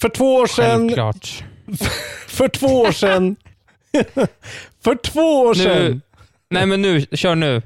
[0.00, 0.80] För två år sedan...
[0.88, 1.44] Självklart.
[2.26, 3.36] För två år sedan...
[4.84, 5.82] för två år sedan...
[5.92, 6.00] Nu,
[6.50, 7.62] nej men nu, kör nu.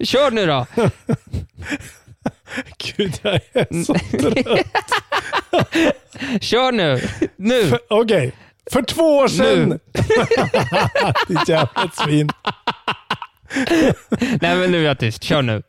[0.04, 0.66] kör nu då.
[2.78, 4.66] Gud, jag är så trött.
[6.42, 7.00] Kör nu.
[7.36, 7.78] Nu.
[7.88, 8.32] Okej,
[8.72, 9.78] för två år sedan...
[11.28, 12.30] Ditt jävla svin.
[14.40, 15.22] Nej men nu är jag tyst.
[15.24, 15.62] Kör nu.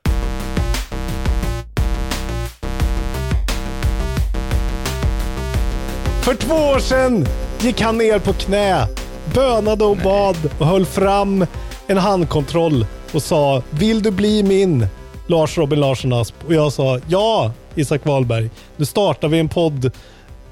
[6.22, 7.25] För två år sedan
[7.61, 8.88] gick han ner på knä,
[9.36, 11.45] bönade och bad och höll fram
[11.88, 14.88] en handkontroll och sa “Vill du bli min?”
[15.28, 16.36] Lars Robin Larsson Asp.
[16.47, 18.50] Och jag sa “Ja, Isak Wahlberg.
[18.78, 19.91] Nu startar vi en podd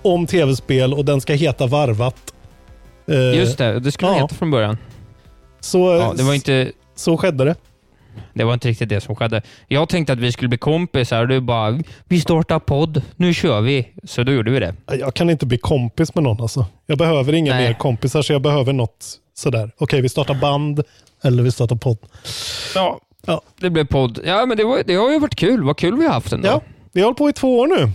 [0.02, 2.33] om tv-spel och den ska heta Varvat.”
[3.36, 4.17] Just det, det skulle ja.
[4.17, 4.78] heta från början.
[5.59, 6.72] Så, Ja, det var inte...
[6.95, 7.55] så skedde det.
[8.33, 9.42] Det var inte riktigt det som skedde.
[9.67, 13.61] Jag tänkte att vi skulle bli kompisar och du bara, vi startar podd, nu kör
[13.61, 13.87] vi.
[14.03, 14.75] Så då gjorde vi det.
[14.99, 16.65] Jag kan inte bli kompis med någon alltså.
[16.86, 17.67] Jag behöver inga Nej.
[17.67, 19.71] mer kompisar så jag behöver något sådär.
[19.77, 20.83] Okej, vi startar band
[21.23, 21.97] eller vi startar podd.
[22.75, 23.42] Ja, Ja.
[23.59, 24.20] det blev podd.
[24.26, 25.64] Ja, men det, var, det har ju varit kul.
[25.64, 26.47] Vad kul vi har haft ändå.
[26.47, 27.91] Ja, vi har hållit på i två år nu.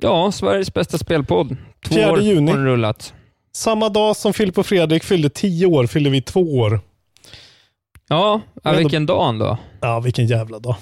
[0.00, 1.56] Ja, Sveriges bästa spelpodd.
[1.86, 2.50] Två Fjärde år juni.
[2.50, 3.12] har den rullat.
[3.52, 6.80] Samma dag som Filip och Fredrik fyllde tio år fyllde vi två år.
[8.08, 9.58] Ja, ja vilken dag ändå.
[9.80, 10.76] Ja, vilken jävla dag.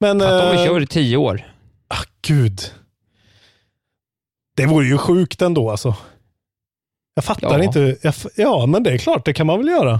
[0.00, 0.20] Men...
[0.20, 1.52] Att de eh, kör i tio år.
[1.88, 2.60] ah, gud.
[4.56, 5.94] Det vore ju sjukt ändå alltså.
[7.14, 7.64] Jag fattar Ja.
[7.64, 7.96] inte.
[8.02, 9.92] Jag, ja, men det är klart, det kan man väl göra.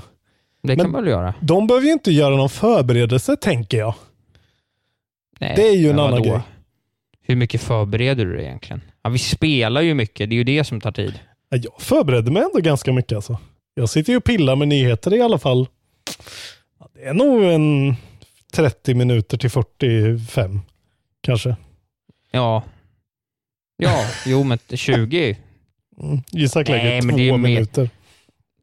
[0.63, 1.35] Det Men- kan man väl göra.
[1.41, 3.95] De behöver ju inte göra någon förberedelse, tänker jag.
[5.41, 6.25] Nej, Det är ju en annan vadå?
[6.25, 6.41] grej.
[7.23, 8.81] Hur mycket förbereder du dig egentligen?
[9.03, 10.31] Ja, vi spelar ju mycket.
[10.31, 11.19] Det är ju det som tar tid.
[11.49, 13.39] Ja, Jag förberedde mig ändå ganska mycket alltså.
[13.75, 15.69] Jag sitter ju och pillar med nyheter i alla fall.
[16.81, 17.97] Ja, det är nog en
[18.53, 20.61] 30 minuter till 45
[21.23, 21.57] kanske.
[22.31, 22.63] Ja.
[23.77, 25.37] Ja, jo men 20.
[26.03, 26.21] Mm.
[26.33, 27.91] Isak lägger Nej, men två det är ju mer- minuter.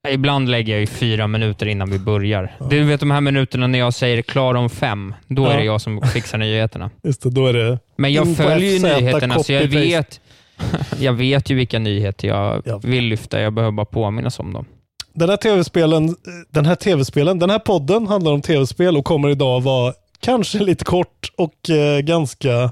[0.09, 2.55] Ibland lägger jag ju fyra minuter innan vi börjar.
[2.69, 5.53] Du vet de här minuterna när jag säger klar om fem, då Ja.
[5.53, 6.89] är det jag som fixar nyheterna.
[7.03, 10.21] Just det, då är det Men jag följer ju nyheterna, så jag vet,
[10.99, 12.77] jag vet ju vilka nyheter jag Ja.
[12.77, 13.41] vill lyfta.
[13.41, 14.65] Jag behöver bara påminnas om dem.
[15.13, 16.15] Den här tv-spelen,
[16.49, 20.85] den här tv-spelen, den här podden handlar om tv-spel och kommer idag vara kanske lite
[20.85, 22.71] kort och eh, ganska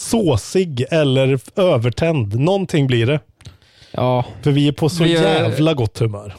[0.00, 2.40] såsig eller övertänd.
[2.40, 3.20] Någonting blir det.
[3.90, 6.34] Ja, För vi är på så Vi är- jävla gott humör.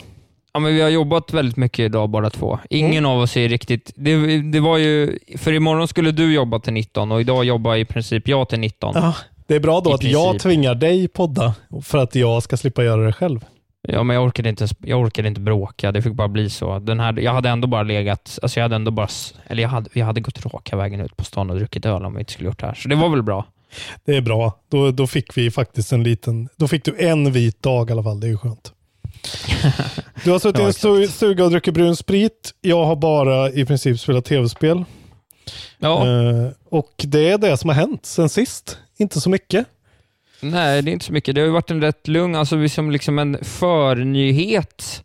[0.53, 2.59] Ja, men vi har jobbat väldigt mycket idag båda två.
[2.69, 3.06] Ingen Mm.
[3.06, 3.91] av oss är riktigt...
[3.96, 5.19] Det, det var ju...
[5.38, 8.91] För imorgon skulle du jobba till 19 och idag jobbar i princip jag till 19.
[8.96, 9.16] Ja,
[9.47, 10.41] det är bra då I att jag princip.
[10.41, 11.53] tvingar dig podda
[11.84, 13.46] för att jag ska slippa göra det själv.
[13.89, 15.91] Ja, men jag orkade, inte, jag orkade inte bråka.
[15.91, 16.79] Det fick bara bli så.
[16.79, 18.39] Den här, jag hade ändå bara legat...
[18.41, 19.07] Alltså jag hade ändå bara...
[19.47, 22.13] Eller jag hade, vi hade gått raka vägen ut på stan och druckit öl om
[22.13, 22.73] vi inte skulle gjort det här.
[22.73, 23.45] Så det var väl bra.
[24.05, 24.59] Det är bra.
[24.69, 26.49] Då, då fick vi faktiskt en liten...
[26.55, 28.19] Då fick du en vit dag i alla fall.
[28.19, 28.73] Det är ju skönt.
[30.23, 32.51] Du har suttit i en stu- stuga och druckit brun sprit.
[32.61, 34.83] Jag har bara i princip spelat tv-spel.
[35.79, 38.78] Ja, Eh, och det är det som har hänt sen sist.
[38.97, 39.66] Inte så mycket.
[40.41, 41.35] Nej, det är inte så mycket.
[41.35, 45.03] Det har ju varit en rätt lugn, alltså som liksom en förnyhet.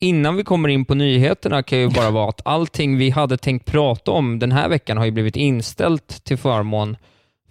[0.00, 3.66] Innan vi kommer in på nyheterna kan ju bara vara att allting vi hade tänkt
[3.66, 6.96] prata om den här veckan har ju blivit inställt till förmån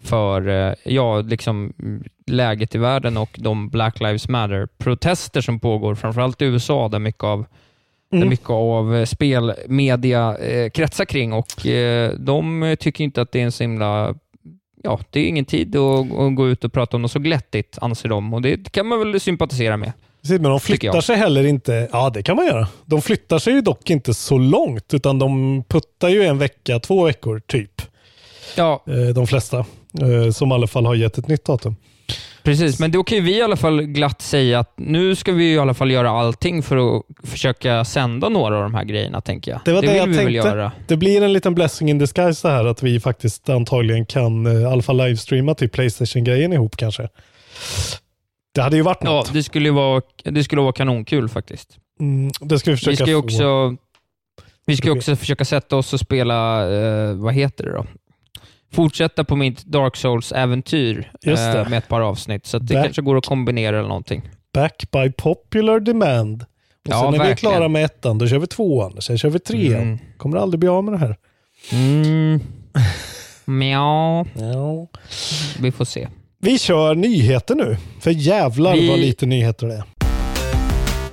[0.04, 5.96] för eh, ja, liksom, mm, läget i världen och de Black Lives Matter-protester som pågår,
[5.96, 7.46] framförallt i USA, där mycket av,
[8.12, 8.30] där Mm.
[8.30, 13.44] mycket av eh, spelmedia eh, kretsar kring och eh, de tycker inte att det är
[13.44, 14.16] en så himla
[14.84, 17.78] ja, det är ingen tid att, att gå ut och prata om något så glättigt,
[17.82, 18.34] anser de.
[18.34, 19.92] Och det kan man väl sympatisera med.
[20.22, 21.90] Precis, men de flyttar sig heller inte.
[21.92, 22.68] Ja, det kan man göra.
[22.86, 27.04] De flyttar sig ju dock inte så långt, utan de puttar ju en vecka, två
[27.06, 27.82] veckor typ.
[28.58, 29.58] Ja, Eh, De flesta.
[30.02, 31.76] eh, Som i alla fall har gett ett nytt datum.
[32.44, 32.80] Precis.
[32.80, 35.60] Men då kan ju vi i alla fall glatt säga att nu ska vi i
[35.60, 39.60] alla fall göra allting för att försöka sända några av de här grejerna, tänker jag.
[39.66, 40.32] Det var det, vill jag vi tänkte.
[40.32, 40.72] göra.
[40.88, 44.54] Det blir en liten blessing in disguise det här att vi faktiskt antagligen kan eh,
[44.54, 47.08] i alla fall livestreama till Playstation-grejen ihop kanske.
[48.56, 49.34] Det hade ju varit Ja, något.
[49.34, 51.78] det skulle vara, det skulle vara kanonkul faktiskt.
[52.00, 53.18] Mm, det ska vi försöka Vi ska få.
[53.26, 53.76] också,
[54.66, 57.86] vi ska Det också försöka sätta oss och spela, eh, vad heter det då?
[58.74, 63.18] Fortsätta på mitt Dark Souls-äventyr eh, med ett par avsnitt, så det Back- kanske går
[63.18, 64.22] att kombinera eller någonting.
[64.54, 66.42] Back by popular demand.
[66.42, 66.48] Och
[66.84, 67.54] Ja, sen när vi är verkligen.
[67.56, 69.02] klara med ettan, då kör vi tvåan.
[69.02, 69.82] Sen kör vi trean.
[69.82, 69.98] Mm.
[70.18, 71.16] Kommer aldrig bli av med det här.
[71.72, 72.40] Mm.
[73.46, 74.88] Mja, Ja.
[75.60, 76.08] vi får se.
[76.40, 77.78] Vi kör nyheter nu.
[78.00, 79.84] För jävlar Vi- vad lite nyheter det är.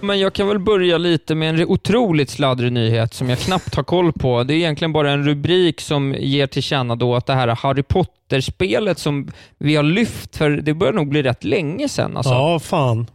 [0.01, 3.83] Men jag kan väl börja lite med en otroligt sladdrig nyhet som jag knappt har
[3.83, 4.43] koll på.
[4.43, 7.83] Det är egentligen bara en rubrik som ger till känna då att det här Harry
[7.83, 9.29] Potter-spelet som
[9.59, 12.17] vi har lyft, för det börjar nog bli rätt länge sedan.
[12.17, 12.33] Alltså.
[12.33, 13.07] Ja, fan.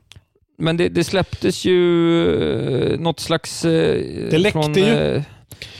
[0.58, 3.66] Men det, det släpptes ju eh, något slags...
[3.66, 4.02] eh,
[4.32, 4.86] Det läckte ju.
[5.16, 5.22] eh,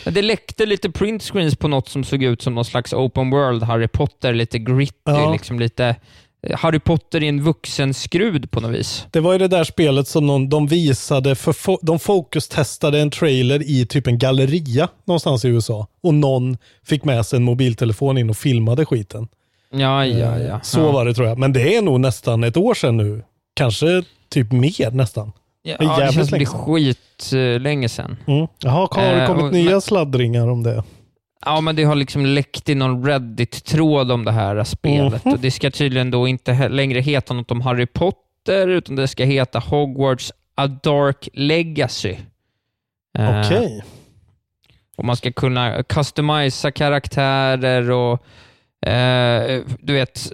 [0.06, 3.64] det läckte lite print screens på något som såg ut som någon slags open world
[3.64, 5.32] Harry Potter, lite gritty, Ja.
[5.34, 5.96] liksom lite
[6.54, 9.06] Harry Potter i en vuxen skrud på något vis.
[9.12, 13.10] Det var ju det där spelet som någon, de visade, för fo- de fokustestade en
[13.12, 15.88] trailer i typ en galleria någonstans i USA.
[16.04, 19.28] Och någon fick med sig en mobiltelefon in och filmade skiten.
[19.72, 20.60] Ja, ja, ja.
[20.64, 20.92] Så ja.
[20.92, 21.38] var det tror jag.
[21.38, 23.24] Men det är nog nästan ett år sedan nu.
[23.54, 25.32] Kanske typ mer nästan.
[25.64, 28.18] Ja, Det är det jävligt känns som det är länge skit uh, länge sedan.
[28.28, 28.48] Mm.
[28.64, 30.84] Jaha, har det Eh, kommit och- nya men- sladdringar om det?
[31.46, 35.26] Ja, men det har liksom läckt i någon Reddit-tråd om det här spelet.
[35.26, 35.34] Mhm.
[35.34, 39.24] Och det ska tydligen då inte längre heta något om Harry Potter, utan det ska
[39.24, 42.16] heta Hogwarts A Dark Legacy.
[43.18, 43.84] Eh, Okej.
[44.98, 48.24] Och man ska kunna customisa karaktärer och
[48.88, 50.32] eh, du vet,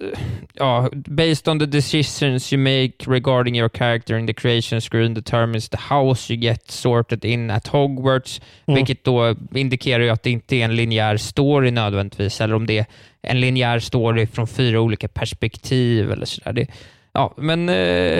[0.54, 5.69] ja, based on the decisions you make regarding your character in the creation screen determines
[5.69, 8.75] the house you get sorted in at Hogwarts, Mm.
[8.75, 12.78] vilket då indikerar ju att det inte är en linjär story nödvändigtvis, eller om det
[12.78, 12.86] är
[13.22, 16.54] en linjär story från fyra olika perspektiv eller sådär.
[16.54, 16.68] Det,
[17.13, 17.75] ja, men, eh,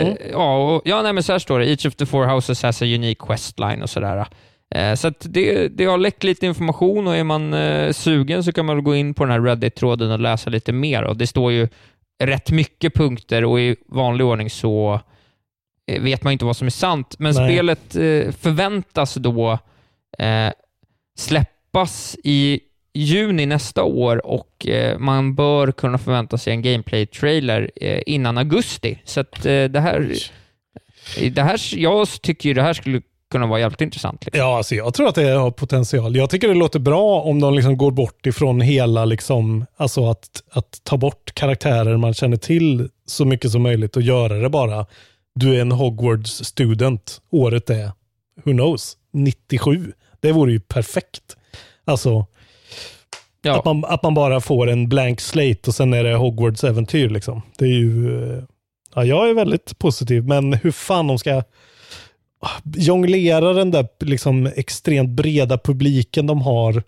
[0.08, 0.18] Mm.
[0.31, 1.66] ja, och, ja, nej, men så här står det.
[1.70, 4.26] Each of the four houses has a unique questline och sådär.
[4.75, 8.51] Eh, Så att det, det har läckt lite information och är man eh, sugen så
[8.51, 11.04] kan man gå in på den här Reddit-tråden och läsa lite mer.
[11.04, 11.68] Och det står ju
[12.24, 15.01] rätt mycket punkter och i vanlig ordning så
[15.92, 17.16] eh, vet man inte vad som är sant.
[17.19, 17.50] Men Nej.
[17.50, 17.94] spelet
[18.39, 19.60] förväntas då
[21.18, 22.60] släppas i
[22.94, 24.68] juni nästa år och
[24.98, 27.71] man bör kunna förvänta sig en gameplay-trailer
[28.10, 29.00] innan augusti.
[29.04, 30.13] Så att det här,
[31.31, 33.01] det här, jag tycker ju det här skulle
[33.31, 34.26] kunna vara jävligt intressant.
[34.26, 34.40] Liksom.
[34.40, 36.16] Ja, alltså jag tror att det har potential.
[36.16, 40.44] Jag tycker det låter bra om de liksom går bort ifrån hela, liksom, alltså att,
[40.52, 44.86] att ta bort karaktärer man känner till så mycket som möjligt och göra det bara.
[45.36, 47.22] Du är en Hogwarts student.
[47.31, 47.92] Året är,
[48.44, 49.94] who knows, 97.
[50.20, 51.38] Det vore ju perfekt.
[51.86, 52.26] Alltså,
[53.42, 53.60] Ja.
[53.60, 57.10] att, man, att man bara får en blank slate och sen är det Hogwarts äventyr.
[57.10, 57.42] Liksom.
[57.58, 58.44] Det är ju, eh,
[58.96, 61.44] ja, jag är väldigt positiv, men hur fan de ska
[62.76, 66.84] jonglera den där liksom extremt breda publiken de har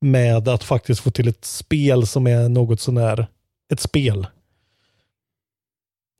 [0.00, 3.26] med att faktiskt få till ett spel som är något sånär
[3.72, 4.22] ett spel.
[4.22, 4.28] Det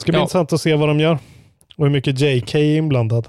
[0.02, 0.22] ska bli Ja.
[0.22, 1.18] intressant att se vad de gör
[1.76, 3.28] och hur mycket JK är inblandad.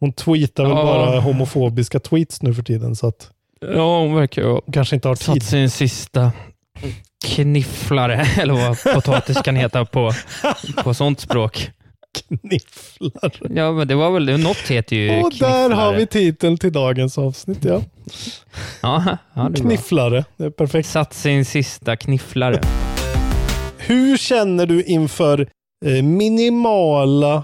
[0.00, 0.84] Hon tweetar väl Ja.
[0.84, 5.14] bara homofobiska tweets nu för tiden så att Ja, hon verkar ju kanske inte har
[5.14, 5.42] satt tid.
[5.42, 6.32] sin sista
[7.26, 10.12] knifflare, eller vad potatis kan heta på,
[10.84, 11.70] på sånt språk.
[12.14, 13.56] Knifflar.
[13.56, 15.96] Ja, men det var väl, något heter ju Och där har knifflare.
[15.96, 17.64] vi titeln till dagens avsnitt.
[17.64, 17.80] Ja.
[18.82, 19.60] Ja, ja, det.
[19.60, 20.24] Knifflare.
[20.36, 20.88] Det är perfekt.
[20.88, 22.60] Satt sin sista knifflare.
[23.78, 25.48] Hur känner du inför
[25.86, 27.34] eh, minimala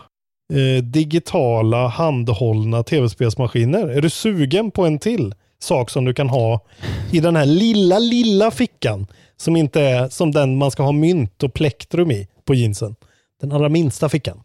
[0.53, 3.89] eh, digitala handhållna tv-spelsmaskiner?
[3.89, 6.61] Är du sugen på en till sak som du kan ha
[7.13, 11.43] i den här lilla, lilla fickan som inte är som den man ska ha mynt
[11.43, 12.95] och plektrum i på jeansen?
[13.41, 14.41] Den allra minsta fickan.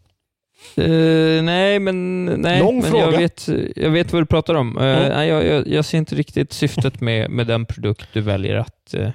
[0.76, 3.04] Eh, nej, men, nej, Lång men fråga.
[3.04, 4.78] Jag, vet, jag vet vad du pratar om.
[4.78, 5.08] Eh, Mm.
[5.08, 8.94] nej, jag, jag, jag ser inte riktigt syftet med, med den produkt du väljer att...
[8.94, 9.10] eh,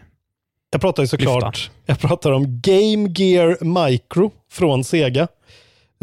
[0.71, 3.57] Jag pratar ju såklart jag pratar om Game Gear
[3.89, 5.21] Micro från Sega.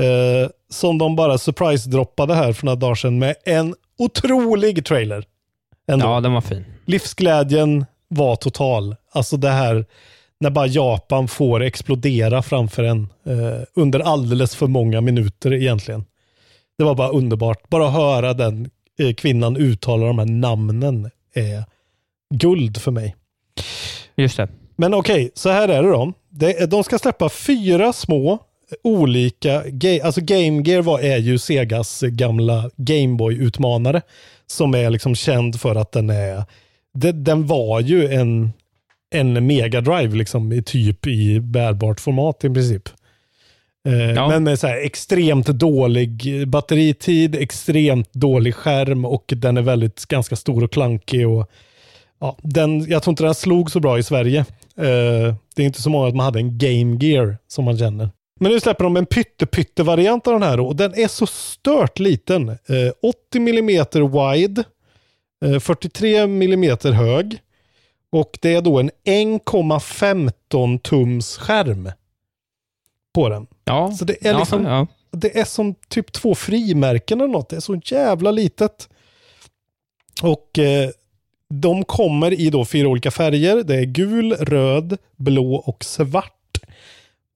[0.00, 5.25] Eh, som de bara surprise-droppade här för några dagar sedan med en otrolig trailer.
[5.88, 6.07] Ändå.
[6.07, 6.64] ja, den var fin.
[6.87, 8.97] Livsglädjen var total.
[9.12, 9.87] Alltså det här,
[10.40, 16.04] när bara Japan får explodera framför en eh, under alldeles för många minuter egentligen.
[16.78, 17.68] Det var bara underbart.
[17.68, 21.64] Bara höra den eh, kvinnan uttala de här namnen är
[22.35, 23.16] guld för mig.
[24.16, 24.49] Just det.
[24.76, 26.12] Men okej, så här är det då.
[26.30, 28.38] Det, de ska släppa fyra små
[28.83, 34.02] olika, ga- alltså Game Gear var, är ju Segas gamla Gameboy-utmanare.
[34.47, 36.45] Som är liksom känd för att den är,
[36.95, 38.52] den, den var ju en,
[39.15, 42.88] en Mega Drive liksom i typ i bärbart format i princip.
[43.88, 44.29] Eh, Ja.
[44.29, 50.37] Men med så här extremt dålig batteritid, extremt dålig skärm och den är väldigt ganska
[50.37, 51.29] stor och klankig.
[51.29, 51.50] Och,
[52.21, 54.41] ja, den, jag tror inte den slog så bra i Sverige.
[54.77, 58.11] Eh, det är inte så många att man hade en Game Gear som man känner.
[58.41, 62.49] Men nu släpper de en pytte-pytte-variant av den här och den är så stört liten.
[62.49, 64.65] Eh, 80 mm wide,
[65.45, 67.38] eh, 43 mm hög
[68.12, 71.91] och det är då en 1,15 tums skärm
[73.15, 73.47] på den.
[73.65, 74.87] Ja, Så det är ja, liksom- ja.
[75.11, 77.49] Det är som typ två frimärken eller något.
[77.49, 78.88] Det är så jävla litet.
[80.23, 80.91] Och eh,
[81.50, 83.62] de kommer i då fyra olika färger.
[83.62, 86.59] Det är gul, röd, blå och svart.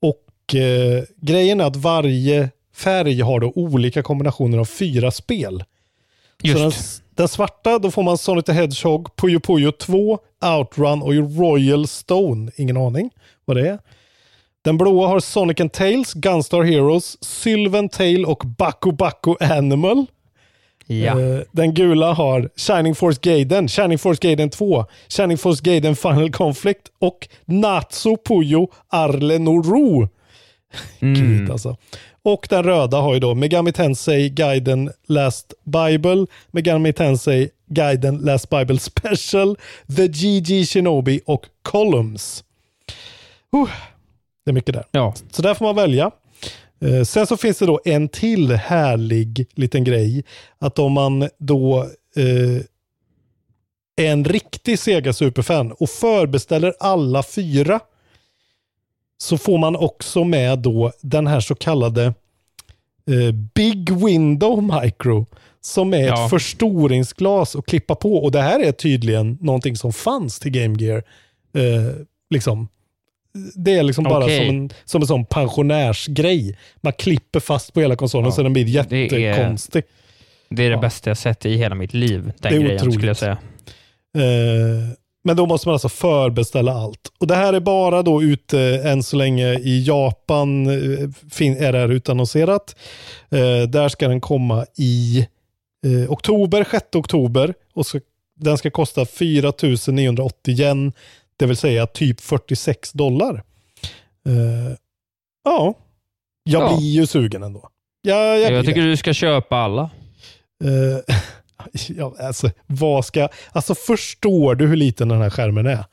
[0.01, 5.65] Och eh, grejen är att varje färg har då olika kombinationer av fyra spel.
[6.43, 6.59] Just.
[6.59, 6.73] Så den,
[7.15, 10.19] den svarta, då får man Sonic the Hedgehog, Puyo Puyo 2,
[10.59, 12.51] Outrun och Royal Stone.
[12.57, 13.11] Ingen aning
[13.45, 13.79] vad det är.
[14.65, 20.07] Den blåa har Sonic and Tails, Gunstar Heroes, Sylvan Tail och Baku Baku Animal.
[20.87, 21.21] ja.
[21.21, 26.31] Eh, den gula har Shining Force Gaiden, Shining Force Gaiden 2, Shining Force Gaiden Final
[26.31, 30.09] Conflict och Natsu Puyo Arle Noru.
[31.01, 31.77] Gud alltså.
[32.25, 38.51] Och den röda har ju då Megami Tensei Gaiden Last Bible, Megami Tensei Gaiden Last
[38.51, 39.57] Bible Special,
[39.97, 42.45] The GG Shinobi och Columns.
[43.57, 43.71] Uh,
[44.45, 44.85] det är mycket där.
[44.91, 45.15] ja.
[45.31, 46.11] Så där får man välja.
[46.81, 50.25] Eh, sen så finns det då en till härlig liten grej.
[50.59, 51.81] Att om man då
[52.17, 52.63] eh,
[53.97, 57.81] är en riktig Sega Superfan och förbeställer alla fyra
[59.23, 62.05] så får man också med då den här så kallade
[63.11, 65.27] eh, Big Window Micro
[65.61, 66.25] som är Ja.
[66.25, 68.15] ett förstoringsglas att klippa på.
[68.17, 70.97] Och det här är tydligen någonting som fanns till Game Gear.
[71.55, 71.95] Eh,
[72.31, 72.69] liksom.
[73.55, 74.39] Det är liksom bara Okej.
[74.47, 76.59] som en, som en sån pensionärsgrej.
[76.81, 79.83] Man klipper fast på hela konsolen Ja, så den blir det är- jättekonstig.
[80.49, 80.81] Det är det Ja.
[80.81, 82.23] bästa jag sett i hela mitt liv.
[82.23, 82.95] Den Det är grejen otroligt.
[82.95, 83.39] skulle jag säga.
[84.17, 84.93] Eh,
[85.25, 87.13] men då måste man alltså förbeställa allt.
[87.21, 90.67] Och det här är bara då ute än så länge i Japan.
[90.67, 90.73] eh,
[91.67, 92.77] Är det här utannonserat.
[93.31, 95.27] Eh, där ska den komma i
[95.87, 97.55] eh, oktober, 6 oktober.
[97.75, 98.01] Och så,
[98.41, 99.53] den ska kosta 4
[99.89, 100.93] 980 yen.
[101.37, 103.35] Det vill säga typ 46 dollar.
[104.27, 104.77] Eh,
[105.45, 105.75] ja,
[106.45, 106.77] jag Ja.
[106.77, 107.69] blir ju sugen ändå.
[108.03, 108.87] Ja, jag, Jag, tycker det.
[108.89, 109.91] du ska köpa alla.
[111.97, 113.29] Ja, alltså, vad ska...
[113.53, 115.71] Alltså förstår du hur liten den här skärmen är?
[115.73, 115.85] Ja,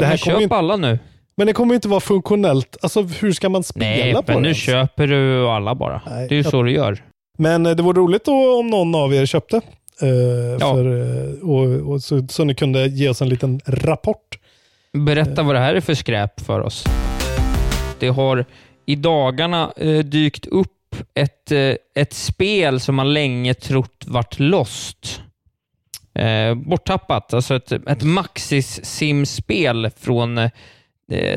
[0.00, 0.98] här men köp inte- alla nu.
[1.36, 2.76] Men det kommer inte vara funktionellt.
[2.82, 4.48] Alltså hur ska man spela Nej, på men det?
[4.48, 6.02] nu köper du alla bara.
[6.10, 7.02] Nej, det är ju jag- så du gör.
[7.38, 9.56] Men eh, det vore roligt då om någon av er köpte.
[10.02, 10.08] Eh,
[10.60, 10.74] Ja.
[10.74, 14.38] för, eh, och, och så, så ni kunde ge oss en liten rapport.
[14.92, 16.84] Berätta vad det här är för skräp för oss.
[17.98, 18.44] Det har
[18.86, 19.72] i dagarna
[20.04, 20.72] dykt upp
[21.14, 25.22] ett, eh, ett spel som man länge trott vart lost.
[26.14, 27.34] Eh, borttappat.
[27.34, 30.50] Alltså ett, ett Maxis Sim-spel från eh,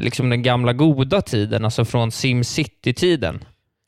[0.02, 3.44] liksom den gamla goda tiden, alltså från SimCity-tiden.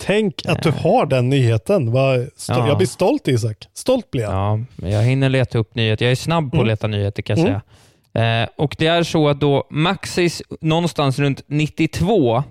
[0.05, 1.93] Tänk att du har den nyheten.
[1.93, 2.17] Ja.
[2.47, 3.57] Jag blir stolt Isak.
[3.73, 4.31] Stolt blir jag.
[4.33, 6.05] Ja, jag hinner leta upp nyheter.
[6.05, 6.67] Jag är snabb på att Mm.
[6.67, 7.59] leta nyheter kan jag Mm.
[8.13, 8.41] säga.
[8.43, 12.43] Eh, och Det är så att då Maxis någonstans runt 92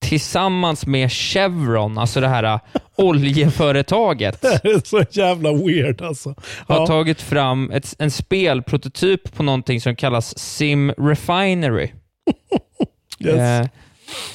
[0.00, 2.58] tillsammans med Chevron, alltså det här eh,
[2.96, 6.34] oljeföretaget, Det är så jävla weird alltså.
[6.68, 6.86] har Ja.
[6.86, 11.90] tagit fram ett, en spelprototyp på någonting som kallas Sim Refinery.
[13.24, 13.36] Yes.
[13.38, 13.66] Eh,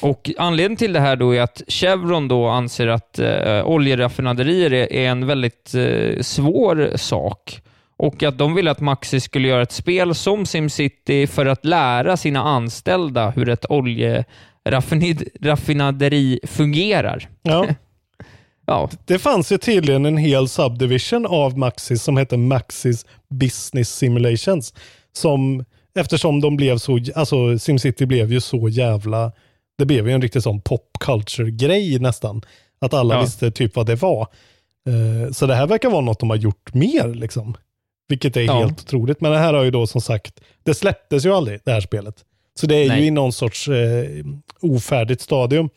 [0.00, 4.92] och Anledningen till det här då är att Chevron då anser att eh, oljeraffinaderier är,
[4.92, 7.60] är en väldigt eh, svår sak
[7.96, 12.16] och att de ville att Maxi skulle göra ett spel som SimCity för att lära
[12.16, 13.64] sina anställda hur ett
[14.66, 17.28] oljeraffinaderi fungerar.
[17.42, 17.66] Ja.
[18.68, 24.74] Ja, Det fanns ju tydligen en hel subdivision av Maxis som hette Maxis Business Simulations.
[25.12, 25.64] Som,
[25.98, 29.32] eftersom de blev så, alltså SimCity blev ju så jävla,
[29.78, 32.42] det blev ju en riktig sån pop culture-grej nästan.
[32.80, 33.20] Att alla Ja.
[33.20, 34.20] visste typ vad det var.
[34.88, 37.56] Eh, så det här verkar vara något de har gjort mer liksom.
[38.08, 38.58] Vilket är Ja.
[38.58, 39.20] helt otroligt.
[39.20, 42.14] Men det här har ju då som sagt, det släpptes ju aldrig det här spelet.
[42.60, 43.00] Så det är Nej.
[43.00, 44.04] ju i någon sorts eh,
[44.60, 45.68] ofärdigt stadium.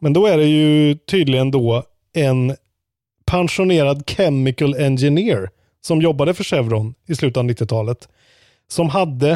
[0.00, 1.82] Men då är det ju tydligen då
[2.12, 2.56] en
[3.26, 8.08] pensionerad chemical engineer som jobbade för Chevron i slutet av 90-talet.
[8.68, 9.30] Som hade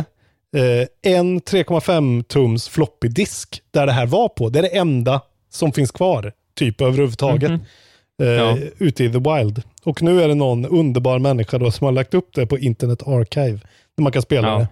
[0.57, 4.49] eh, en 3,5 tums floppy disk där det här var på.
[4.49, 7.61] Det är det enda som finns kvar, typ överhuvudtaget, Mhm.
[8.23, 8.59] eh, Ja.
[8.79, 9.63] ute i the wild.
[9.85, 13.03] Och nu är det någon underbar människa då som har lagt upp det på Internet
[13.09, 13.59] Archive,
[13.97, 14.59] där man kan spela Ja.
[14.59, 14.69] det.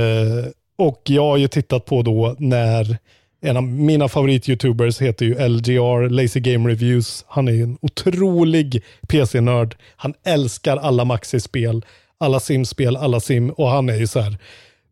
[0.00, 0.44] Eh,
[0.80, 2.98] och jag har ju tittat på då när
[3.42, 7.24] en av mina favorit-youtubers heter ju LGR, Lazy Game Reviews.
[7.28, 9.76] Han är ju en otrolig PC-nörd.
[9.96, 11.84] Han älskar alla Maxi-spel,
[12.18, 14.38] alla Sim-spel, alla Sim och han är ju så här.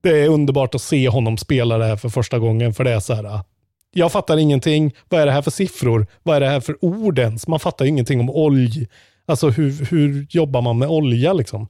[0.01, 3.01] Det är underbart att se honom spela det här för första gången för det är
[3.01, 3.25] så här.
[3.25, 3.45] Ah,
[3.93, 4.95] jag fattar ingenting.
[5.09, 6.07] Vad är det här för siffror?
[6.23, 7.49] Vad är det här för ord ens?
[7.49, 8.89] Man fattar ju ingenting om olj.
[9.27, 11.69] Alltså hur, hur jobbar man med olja liksom?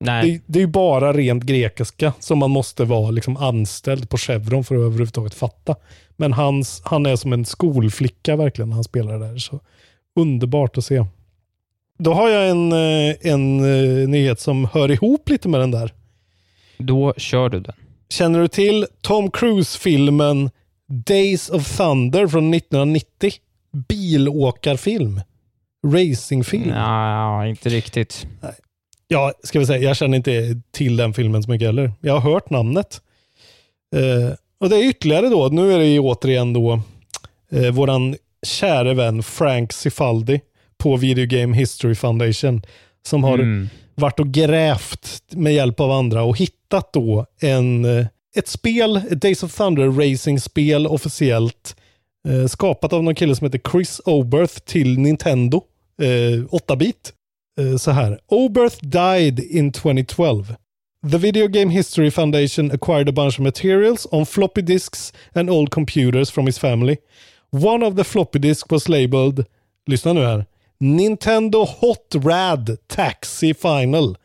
[0.00, 4.64] Det, det är ju bara rent grekiska som man måste vara liksom anställd på Chevron
[4.64, 5.76] för att överhuvudtaget fatta.
[6.16, 9.38] Men hans, han är som en skolflicka verkligen när han spelar där.
[9.38, 9.60] Så
[10.16, 11.04] underbart att se.
[11.98, 15.92] Då har jag en, eh, en eh, nyhet som hör ihop lite med den där.
[16.78, 17.74] Då kör du den.
[18.08, 20.50] Känner du till Tom Cruise-filmen
[20.88, 23.32] Days of Thunder från 1990?
[23.88, 25.20] Bilåkarfilm.
[25.86, 26.68] Racingfilm.
[26.68, 28.26] Nej, inte riktigt.
[29.08, 31.92] Ja, ska vi säga, jag känner inte till den filmen så mycket heller.
[32.00, 33.00] Jag har hört namnet.
[33.96, 36.80] Eh, och det är ytterligare då, nu är det ju återigen då
[37.52, 40.40] eh, våran käre vän Frank Cifaldi
[40.78, 42.62] på Video Game History Foundation
[43.06, 43.68] som har Mm.
[43.94, 49.20] varit och grävt med hjälp av andra och hittat då en, eh, ett spel, ett
[49.22, 51.76] Days of Thunder Racing-spel officiellt
[52.28, 55.62] eh, skapat av någon kille som heter Chris Oberth till Nintendo,
[56.02, 57.12] eh, 8-bit.
[57.60, 60.54] Eh, så här, Oberth died in 2012.
[61.10, 65.70] The Video Game History Foundation acquired a bunch of materials on floppy disks and old
[65.70, 66.96] computers from his family.
[67.50, 69.44] One of the floppy disk was labeled,
[69.86, 70.46] lyssna nu här,
[70.80, 74.16] Nintendo Hot Rad Taxi Final.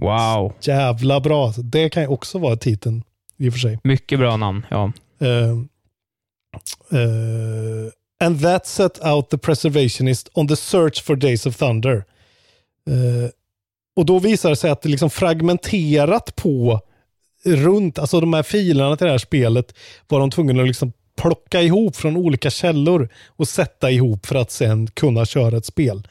[0.00, 0.52] Wow.
[0.60, 1.52] Jävla bra.
[1.56, 3.04] Det kan ju också vara titeln
[3.36, 3.78] i och för sig.
[3.84, 4.66] Mycket bra namn.
[4.70, 4.92] Ja.
[5.22, 5.28] Uh,
[6.92, 12.04] uh, and that set out the preservationist on the search for Days of Thunder.
[12.90, 13.30] Eh,
[13.96, 16.80] och då visar det sig att det liksom fragmenterat på
[17.44, 19.74] runt, alltså de här filerna till det här spelet
[20.08, 24.50] var de tvungna att liksom plocka ihop från olika källor och sätta ihop för att
[24.50, 26.08] sen kunna köra ett spel.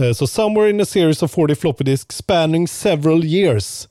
[0.00, 3.88] Så Så somewhere in a series of 40 floppy disks spanning several years.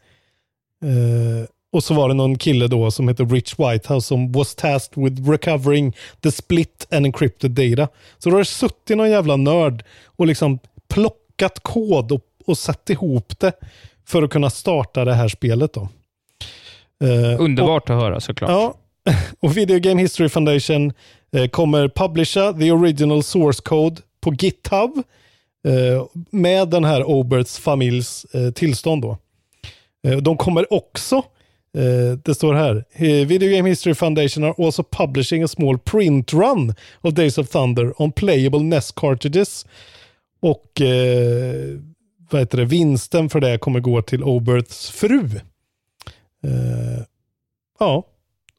[0.86, 5.04] Uh, och så var det någon kille då som heter Rich Whitehouse som was tasked
[5.04, 7.94] with recovering the split and encrypted data.
[8.18, 12.90] Så då har det suttit någon jävla nörd och liksom plockat kod och, och satt
[12.90, 13.54] ihop det
[14.08, 15.88] för att kunna starta det här spelet då.
[17.04, 18.50] Eh, Underbart att höra såklart.
[18.50, 18.74] Ja,
[19.40, 20.94] och Video Game History Foundation
[21.32, 25.04] eh, kommer publisha the original source code på GitHub
[25.68, 28.26] eh, med den här Oberts familjs
[28.56, 29.02] tillstånd.
[29.02, 29.18] Då.
[30.22, 31.16] De kommer också,
[31.78, 32.86] eh, det står här,
[33.26, 38.02] Video Game History Foundation are also publishing a small print run of Days of Thunder
[38.02, 39.66] on playable NES cartridges.
[40.40, 41.80] Och eh,
[42.32, 45.26] vad heter det, vinsten för det kommer gå till Oberts fru.
[46.44, 47.04] Eh,
[47.80, 48.04] ja,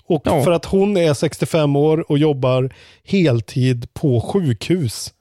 [0.05, 0.43] och Ja.
[0.45, 5.15] för att hon är 65 år och jobbar heltid på sjukhus.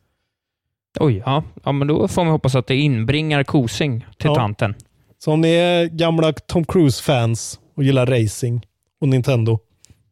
[1.00, 1.44] Oj, ja.
[1.64, 1.72] ja.
[1.72, 4.36] men då får man hoppas att det inbringar kosing till Ja.
[4.36, 4.76] tanten.
[5.20, 8.66] Så om ni är gamla Tom Cruise-fans och gillar racing
[9.02, 9.60] och Nintendo,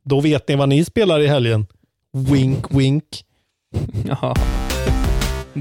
[0.04, 1.68] då vet ni vad ni spelar i helgen.
[2.14, 3.04] Wink, wink.
[4.08, 4.36] Ja.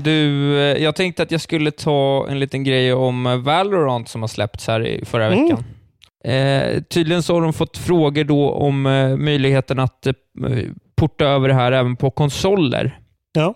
[0.03, 4.21] Du, eh, jag tänkte att jag skulle ta en liten grej om eh, Valorant som
[4.21, 5.43] har släppts här i förra Mm.
[5.45, 5.65] veckan.
[6.25, 10.13] Eh, tydligen så har de fått frågor då om eh, möjligheten att eh,
[10.97, 12.99] porta över det här även på konsoler.
[13.33, 13.55] Ja.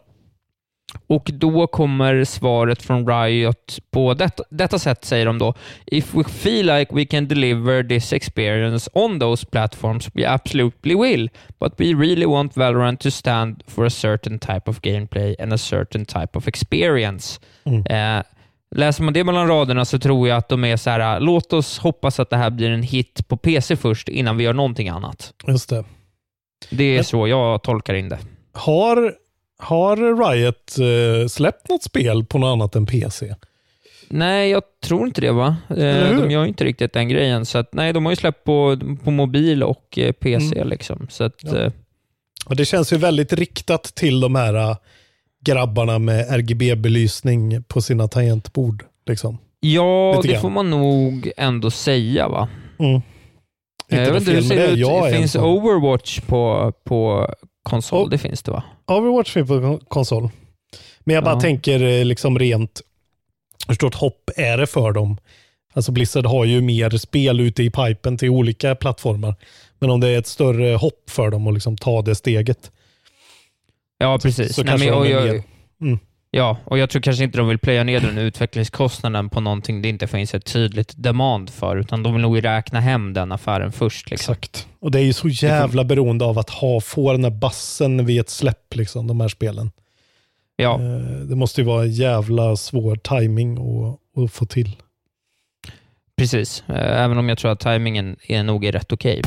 [1.07, 5.55] Och då kommer svaret från Riot på detta, detta sätt, säger de då.
[5.87, 11.31] If we feel like we can deliver this experience on those platforms, we absolutely will.
[11.61, 15.59] But we really want Valorant to stand for a certain type of gameplay and a
[15.59, 17.41] certain type of experience.
[17.91, 18.23] Eh,
[18.77, 21.79] läser man det mellan raderna så tror jag att de är så här, låt oss
[21.79, 25.33] hoppas att det här blir en hit på PC först innan vi gör någonting annat.
[25.47, 25.85] Just det.
[26.71, 28.19] Det är Men- så jag tolkar in det.
[28.53, 29.15] Har,
[29.61, 33.35] har Riot eh, släppt något spel på något annat än PC?
[34.09, 35.57] Nej, jag tror inte det va?
[35.69, 37.47] Eh, de gör inte riktigt den grejen.
[37.47, 40.57] Så att, nej, de har ju släppt på, på mobil och eh, PC.
[40.57, 40.69] Mm.
[40.69, 41.07] Liksom.
[41.11, 41.71] Så att, Ja.
[42.47, 44.77] Och det känns ju väldigt riktat till de här
[45.45, 48.85] grabbarna med RGB-belysning på sina tangentbord.
[49.07, 49.39] Liksom.
[49.61, 52.49] ja, det får man nog ändå säga va?
[52.79, 53.01] Mm.
[53.93, 55.15] Inte jag vet inte hur det ser ut.
[55.17, 55.37] Finns.
[55.37, 57.29] Overwatch på, på
[57.63, 58.05] konsol.
[58.05, 58.11] Oh.
[58.11, 58.63] Det finns det va?
[58.87, 60.29] Overwatch finns på kon- konsol.
[61.01, 61.41] Men jag bara Ja.
[61.41, 62.81] tänker eh, liksom rent,
[63.69, 65.17] hur stort hopp är det för dem?
[65.73, 69.35] Alltså Blizzard har ju mer spel ute i pipen till olika plattformar.
[69.79, 72.71] Men om det är ett större hopp för dem att liksom ta det steget.
[73.99, 74.55] Ja, precis.
[74.55, 75.43] så Nej, kanske men, de är jag, med.
[75.81, 75.99] Mm.
[76.33, 79.89] Ja, och jag tror kanske inte de vill plöja ner den utvecklingskostnaden på någonting det
[79.89, 84.11] inte finns ett tydligt demand för, utan de vill nog räkna hem den affären först.
[84.11, 84.33] Liksom.
[84.33, 84.67] Exakt.
[84.81, 88.21] Och det är ju så jävla beroende av att ha, få den här bassen vid
[88.21, 89.71] ett släpp, liksom, de här spelen.
[90.57, 94.77] Ja, Eh, Det måste ju vara jävla svår timing att, att få till.
[96.17, 96.65] precis.
[96.69, 99.23] Eh, Även om jag tror att tajmingen är nog är rätt okej.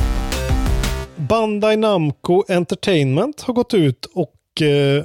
[1.16, 5.04] Bandai Namco Entertainment har gått ut och eh,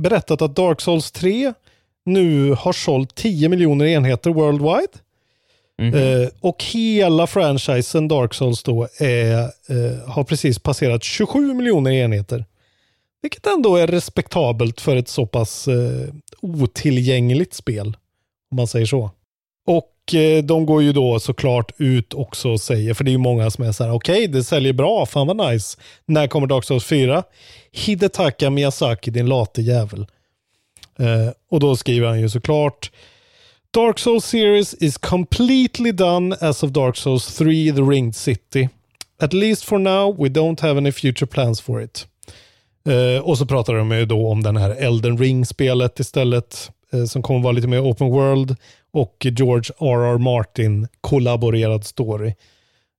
[0.00, 1.52] berättat att Dark Souls 3
[2.04, 4.92] nu har sålt 10 miljoner enheter worldwide.
[5.78, 5.94] Mhm.
[5.94, 12.44] Eh, och hela franchisen Dark Souls då är, eh, har precis passerat 27 miljoner enheter.
[13.22, 16.08] Vilket ändå är respektabelt för ett så pass eh,
[16.40, 17.96] otillgängligt spel.
[18.50, 19.10] Om man säger så.
[19.66, 23.18] Och Eh, de går ju då såklart ut också och säger, för det är ju
[23.18, 25.78] många som är så här, okej det säljer bra, fan vad nice.
[26.06, 27.22] När kommer Dark Souls 4?
[27.72, 30.06] Hidetaka Miyazaki, din late jävel.
[30.98, 32.90] Eh, och då skriver han ju såklart,
[33.74, 38.68] Dark Souls series is completely done as of Dark Souls 3 The Ringed City.
[39.22, 42.06] At least for now we don't have any future plans for it.
[42.88, 46.70] Eh, och så pratar de ju då om den här Elden Ring-spelet istället.
[46.92, 48.56] eh, som kommer vara lite mer open world.
[48.92, 50.18] Och George R.R.
[50.18, 52.34] Martin kollaborerad story.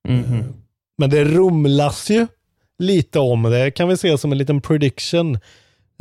[0.08, 0.54] Mhm.
[0.97, 2.27] Men det rumlas ju
[2.80, 3.71] lite om det.
[3.71, 5.39] Kan vi se som en liten prediction.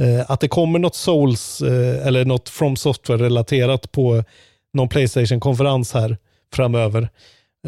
[0.01, 4.25] Eh, att det kommer något Souls eh, eller något From Software-relaterat på
[4.73, 6.17] någon Playstation-konferens här
[6.55, 7.03] framöver.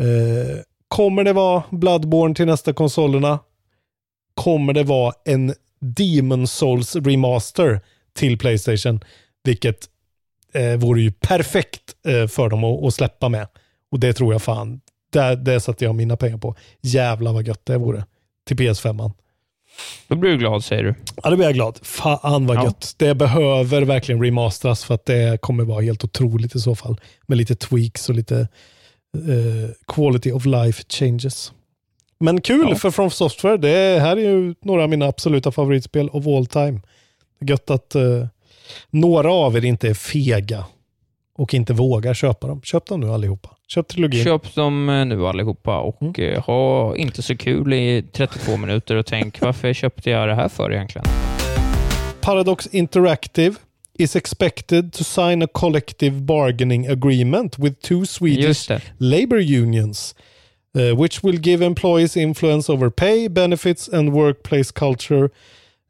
[0.01, 0.59] Eh,
[0.89, 3.39] kommer det vara Bloodborne till nästa konsolerna?
[4.35, 7.81] Kommer det vara en Demon Souls remaster
[8.15, 9.01] till Playstation?
[9.45, 9.89] Vilket
[10.55, 13.47] eh, vore ju perfekt eh, för dem att, att släppa med.
[13.91, 14.81] Och det tror jag fan,
[15.13, 16.55] det, det satte jag mina pengar på.
[16.81, 18.05] Jävlar vad gött det vore.
[18.47, 18.93] Till PS5.
[18.93, 19.13] -man.
[20.09, 20.95] Då blir du glad, säger du.
[21.23, 21.79] Ja, då blir jag glad.
[21.83, 22.65] Fan vad Ja.
[22.65, 22.95] gött.
[22.97, 27.01] Det behöver verkligen remasteras för att det kommer vara helt otroligt i så fall.
[27.27, 28.41] Med lite tweaks och lite
[29.17, 31.53] eh, quality of life changes.
[32.21, 32.75] Men kul Ja.
[32.77, 33.57] för From Software.
[33.57, 36.81] Det här är ju några av mina absoluta favoritspel of all time.
[37.41, 38.27] Gött att eh,
[38.91, 40.65] några av er inte är fega
[41.39, 42.61] och inte vågar köpa dem.
[42.63, 43.49] Köp dem nu allihopa.
[43.69, 44.25] Köp trilogin.
[44.25, 46.15] Köp dem eh, nu allihopa och Mm.
[46.35, 50.49] eh, ha inte så kul i 32 minuter och tänk varför köpte jag det här
[50.49, 51.07] för egentligen?
[52.21, 53.55] Paradox Interactive
[53.99, 60.15] is expected to sign a collective bargaining agreement with two Swedish labor unions,
[60.79, 65.31] uh, which will give employees influence over pay, benefits, and workplace culture.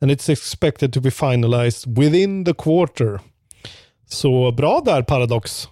[0.03, 3.21] And it's expected to be finalized within the quarter.
[4.09, 5.69] Så bra där Paradox.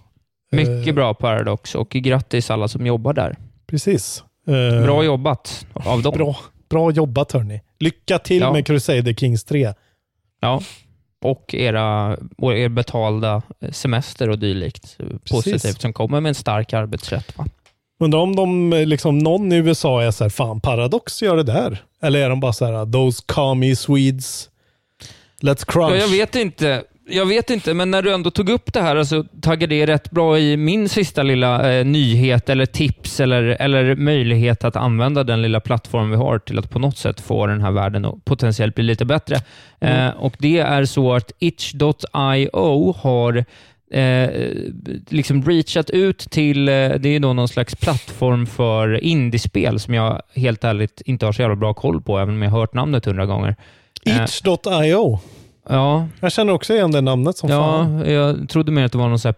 [0.51, 3.35] Mycket Eh, bra Paradox och grattis alla som jobbar där.
[3.67, 4.23] Precis.
[4.47, 6.13] Eh, Bra jobbat av dem.
[6.17, 6.35] Bra,
[6.69, 7.61] bra jobbat hörni.
[7.79, 8.53] Lycka till Ja.
[8.53, 9.73] med Crusader Kings 3.
[10.41, 10.61] Ja.
[11.23, 13.41] Och era, och er betalda
[13.71, 14.97] semester och dylikt.
[15.31, 17.37] Positivt som kommer med en stark arbetsrätt.
[17.37, 17.45] Va?
[18.01, 21.43] Undrar om de, eh, liksom, någon i USA är så här, fan Paradox gör det
[21.43, 21.81] där.
[22.03, 24.49] Eller är de bara så här, those commie Swedes,
[25.41, 25.91] let's crunch.
[25.91, 26.83] Ja, jag vet inte.
[27.09, 30.11] Jag vet inte, men när du ändå tog upp det här så taggade det rätt
[30.11, 35.41] bra i min sista lilla eh, nyhet eller tips eller, eller möjlighet att använda den
[35.41, 38.75] lilla plattform vi har till att på något sätt få den här världen att potentiellt
[38.75, 39.35] bli lite bättre.
[39.79, 43.45] Eh, och Det är så att itch.io har
[43.91, 44.29] eh,
[45.09, 50.21] liksom reachat ut till, eh, det är då någon slags plattform för indiespel som jag
[50.35, 53.05] helt ärligt inte har så jävla bra koll på, även om jag har hört namnet
[53.05, 53.55] hundra gånger.
[54.05, 55.19] Eh, Itch.io.
[55.69, 57.99] ja, Jag känner också igen det namnet som fan.
[57.99, 59.33] Ja, jag trodde mer att det var någon så här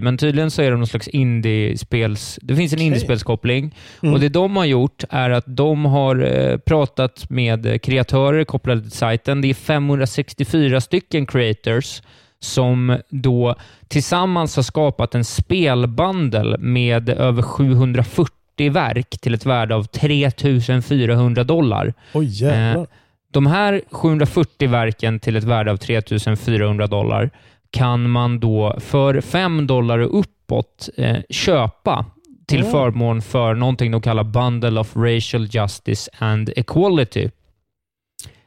[0.00, 2.38] men tydligen så är det någon slags indiespels...
[2.42, 2.86] Det finns en Okej.
[2.86, 4.14] indiespelskoppling Mm.
[4.14, 8.90] och det de har gjort är att de har eh, pratat med kreatörer kopplade till
[8.90, 9.40] sajten.
[9.40, 12.02] Det är 564 stycken creators
[12.40, 13.54] som då
[13.88, 21.94] tillsammans har skapat en spelbundle med över 740 verk till ett värde av 3400 dollar.
[22.14, 22.44] Oj.
[22.44, 22.82] Eh,
[23.30, 27.30] De här 740 verken till ett värde av 3400 dollar
[27.70, 32.04] kan man då för 5 dollar och uppåt eh, köpa
[32.46, 32.70] till Oh.
[32.70, 37.30] förmån för någonting de kallar Bundle of Racial Justice and Equality.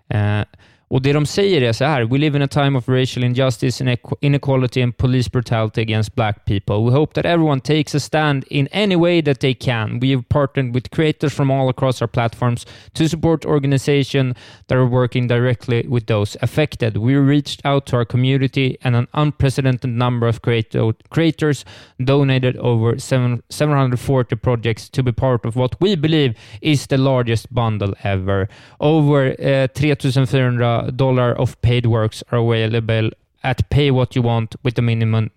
[0.10, 0.42] Eh,
[0.90, 3.98] och Det de säger är så här, We live in a time of racial injustice,
[4.22, 6.84] inequality and police brutality against black people.
[6.84, 10.00] We hope that everyone takes a stand in any way that they can.
[10.00, 14.36] We have partnered with creators from all across our platforms to support organizations
[14.68, 16.98] that are working directly with those affected.
[16.98, 21.66] We reached out to our community and an unprecedented number of creators
[22.04, 27.94] donated over 740 projects to be part of what we believe is the largest bundle
[28.04, 28.50] ever.
[28.80, 33.12] Over eh, uh, 3400 dollar of paid works are available
[33.42, 35.30] at pay what you want with a minimum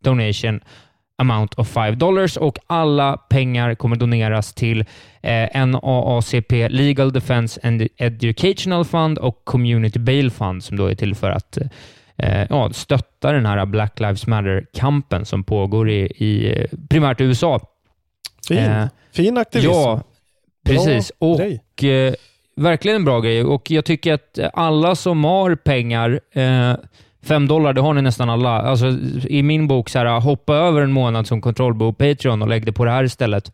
[0.00, 0.60] donation
[1.18, 4.84] amount of 5 dollars och alla pengar kommer doneras till
[5.22, 11.14] eh, NAACP Legal Defense and Educational Fund och Community Bail Fund som då är till
[11.14, 11.58] för att
[12.16, 17.60] eh, ja, stötta den här Black Lives Matter-kampen som pågår i, i primärt USA.
[18.48, 19.70] Fin, Eh, fin aktivism.
[19.70, 20.02] Ja,
[20.64, 21.12] Bra precis.
[21.18, 22.06] Och grej.
[22.06, 22.14] eh,
[22.62, 23.44] verkligen en bra grej.
[23.44, 26.72] Och jag tycker att alla som har pengar, eh,
[27.22, 28.50] fem dollar, det har ni nästan alla.
[28.50, 28.86] Alltså,
[29.28, 32.72] I min bok, så här, hoppa över en månad som kontrollbo Patreon och lägg det
[32.72, 33.52] på det här istället.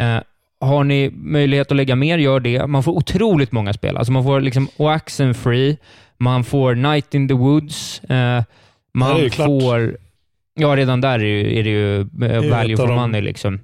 [0.00, 0.16] Eh,
[0.60, 2.66] har ni möjlighet att lägga mer, gör det.
[2.66, 3.96] Man får otroligt många spel.
[3.96, 5.76] Alltså man får liksom Oaxen Free,
[6.16, 8.42] man får Night in the Woods, eh,
[8.94, 9.96] man får...
[10.60, 13.20] Ja, redan där är, ju- är det ju eh, value for money.
[13.20, 13.60] Liksom.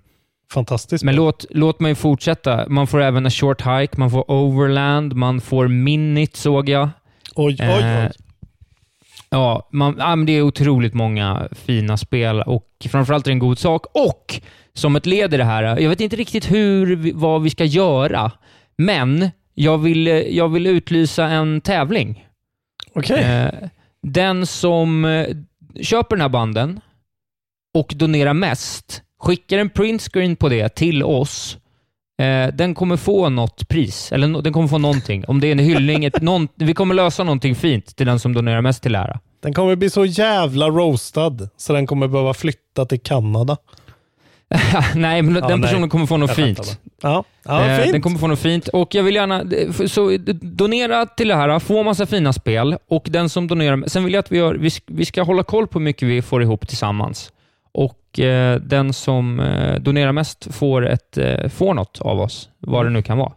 [0.55, 1.05] Fantastiskt.
[1.05, 2.69] Men låt, låt mig fortsätta.
[2.69, 6.89] Man får även en short hike, man får overland, man får minute såg jag.
[7.35, 8.11] Oj, oj, Eh, oj.
[9.31, 13.39] Ja, man, ja, men det är otroligt många fina spel och framförallt är det en
[13.39, 13.87] god sak.
[13.95, 14.41] Och
[14.75, 18.33] som ett led i det här, jag vet inte riktigt hur, vad vi ska göra,
[18.79, 22.27] men jag vill, eh, jag vill utlysa en tävling.
[22.95, 23.23] Okej.
[23.23, 23.69] Eh,
[24.03, 25.27] den som eh,
[25.83, 26.81] köper den här banden
[27.75, 31.59] och donerar mest, skickar en printscreen på det till oss,
[32.23, 34.13] eh, den kommer få något pris.
[34.13, 35.25] Eller no- den kommer få någonting.
[35.29, 38.33] Om det är en hyllning, ett, någon, vi kommer lösa någonting fint till den som
[38.35, 39.21] donerar mest till ära.
[39.43, 43.57] Den kommer bli så jävla roastad så den kommer behöva flytta till Kanada.
[44.95, 45.69] nej, men Ja, den nej.
[45.71, 46.79] personen kommer få något fint.
[47.03, 47.93] Ja, ja Eh, fint.
[47.93, 48.69] Den kommer få något fint.
[48.69, 49.45] Och jag vill gärna...
[49.89, 53.89] Så donera till det här, få massa fina spel och den som donerar...
[53.89, 54.71] Sen vill jag att vi gör...
[54.87, 57.33] Vi ska hålla koll på hur mycket vi får ihop tillsammans.
[58.15, 62.87] Och eh, den som eh, donerar mest får, ett, eh, får något av oss, vad
[62.87, 63.33] det nu kan vara.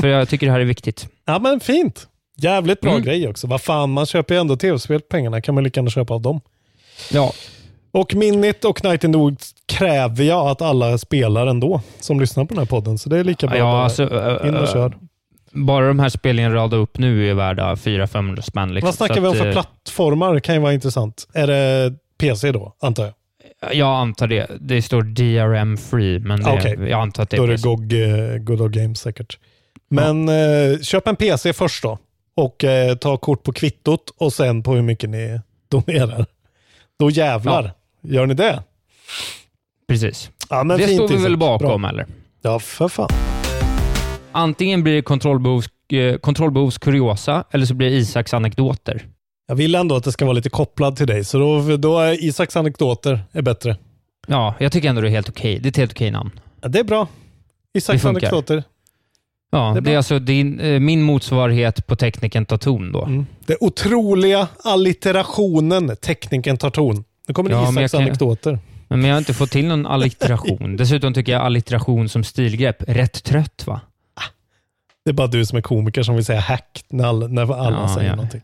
[0.00, 1.08] För jag tycker det här är viktigt.
[1.24, 2.08] Ja, men fint.
[2.36, 3.02] Jävligt bra Mm.
[3.02, 3.46] grej också.
[3.46, 5.40] Vad fan, man köper ju ändå tv-spel pengarna.
[5.40, 6.40] kan man lika gärna köpa av dem.
[7.12, 7.32] Ja,
[7.92, 12.44] Och Minit och Night in the Woods kräver jag att alla spelar ändå som lyssnar
[12.44, 12.98] på den här podden.
[12.98, 13.58] Så det är lika bra.
[13.58, 14.02] ja bara alltså...
[14.48, 14.96] in och kör.
[15.52, 18.74] Bara de här spelen jag radade upp nu är värda 400-500 spänn.
[18.74, 18.86] Liksom.
[18.86, 20.40] Vad snackar Så vi om att, för eh, plattformar?
[20.40, 21.28] kan ju vara intressant.
[21.34, 23.12] Är det PC då, antar jag?
[23.72, 24.50] Jag antar det.
[24.60, 26.76] Det står DRM free, men det, okej.
[26.80, 27.62] jag antar att det Då är det.
[27.62, 29.38] GOG, eh, Good Old Games säkert.
[29.88, 31.98] Men eh, köp en PC först då.
[32.34, 36.26] Och eh, ta kort på kvittot och sen på hur mycket ni donerar.
[36.98, 37.72] Då jävlar.
[38.02, 38.62] Gör ni det?
[39.88, 40.30] Precis.
[40.50, 41.90] Ja, det fint, står vi väl bakom, Bra.
[41.90, 42.06] eller?
[42.42, 43.10] Ja, för fan.
[44.32, 49.06] Antingen blir det kontrollbehovs, eh, kontrollbehovs kuriosa eller så blir det Isaks anekdoter.
[49.52, 52.24] Jag vill ändå att det ska vara lite kopplad till dig, så då, då är
[52.24, 53.76] Isaks anekdoter är bättre.
[54.26, 55.58] Ja, jag tycker ändå det är helt okej.
[55.58, 56.30] Det är ett helt okej namn.
[56.62, 57.08] Ja, det är bra.
[57.74, 58.64] Isaks anekdoter.
[59.50, 63.04] Ja, Det är det är, alltså din, eh, min motsvarighet på tekniken tar ton då.
[63.04, 63.26] Mm.
[63.46, 67.04] Det otroliga allitterationen Tekniken tar ton.
[67.28, 68.58] Nu kommer det Ja, Isaks kan- anekdoter.
[68.88, 70.76] Men jag har inte fått till någon allitteration.
[70.76, 73.80] Dessutom tycker jag allitteration som stilgrepp, rätt trött va?
[75.04, 77.80] Det är bara du som är komiker som vill säga hack när alla, när alla
[77.80, 78.14] Ja, säger ja.
[78.16, 78.40] någonting.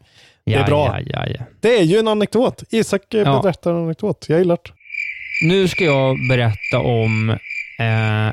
[0.51, 0.99] Ja, är bra.
[1.07, 1.45] Ja, ja.
[1.61, 2.63] Det är ju en anekdot.
[2.71, 3.41] Isak Ja.
[3.43, 4.27] berättar en anekdot.
[4.29, 4.71] Jag gillar det.
[5.47, 7.31] Nu ska jag berätta om
[7.81, 8.33] eh,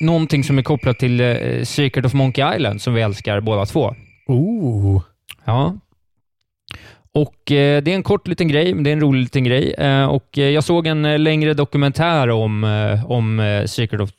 [0.00, 3.94] någonting som är kopplat till eh, Secret of Monkey Island som vi älskar båda två.
[4.26, 5.02] Ooh.
[5.44, 5.76] Ja.
[7.14, 9.72] Och eh, Det är en kort liten grej, men det är en rolig liten grej.
[9.78, 12.64] Eh, och eh, Jag såg en längre dokumentär om,
[13.06, 14.10] om Secret of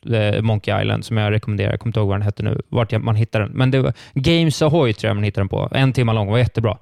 [0.41, 1.71] Monkey Island som jag rekommenderar.
[1.71, 3.51] Jag kommer inte ihåg vad den hette nu, vart jag- man hittar den.
[3.51, 5.69] Men det var Games Ahoy tror jag man hittar den på.
[5.71, 6.77] En timme lång, var jättebra.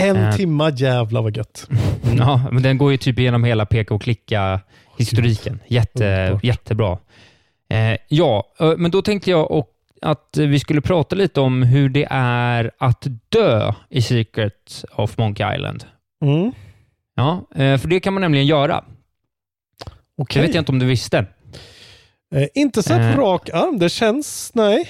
[0.00, 1.68] En timma jävla vad gött.
[2.18, 5.60] Ja, men den går ju typ igenom hela peka och klicka-historiken.
[5.68, 6.44] Jätte, Underbart.
[6.44, 6.98] jättebra.
[8.08, 8.44] Ja,
[8.78, 9.68] men då tänkte jag och
[10.02, 15.54] att vi skulle prata lite om hur det är att dö i Secret of Monkey
[15.54, 15.84] Island.
[16.24, 16.52] Mm.
[17.14, 18.84] Ja, eh, för det kan man nämligen göra.
[20.22, 20.40] Okej.
[20.42, 21.18] Det vet jag inte om du visste.
[22.34, 23.16] Eh, inte så Eh.
[23.16, 23.78] rak arm.
[23.78, 24.50] Det känns...
[24.54, 24.88] Nej.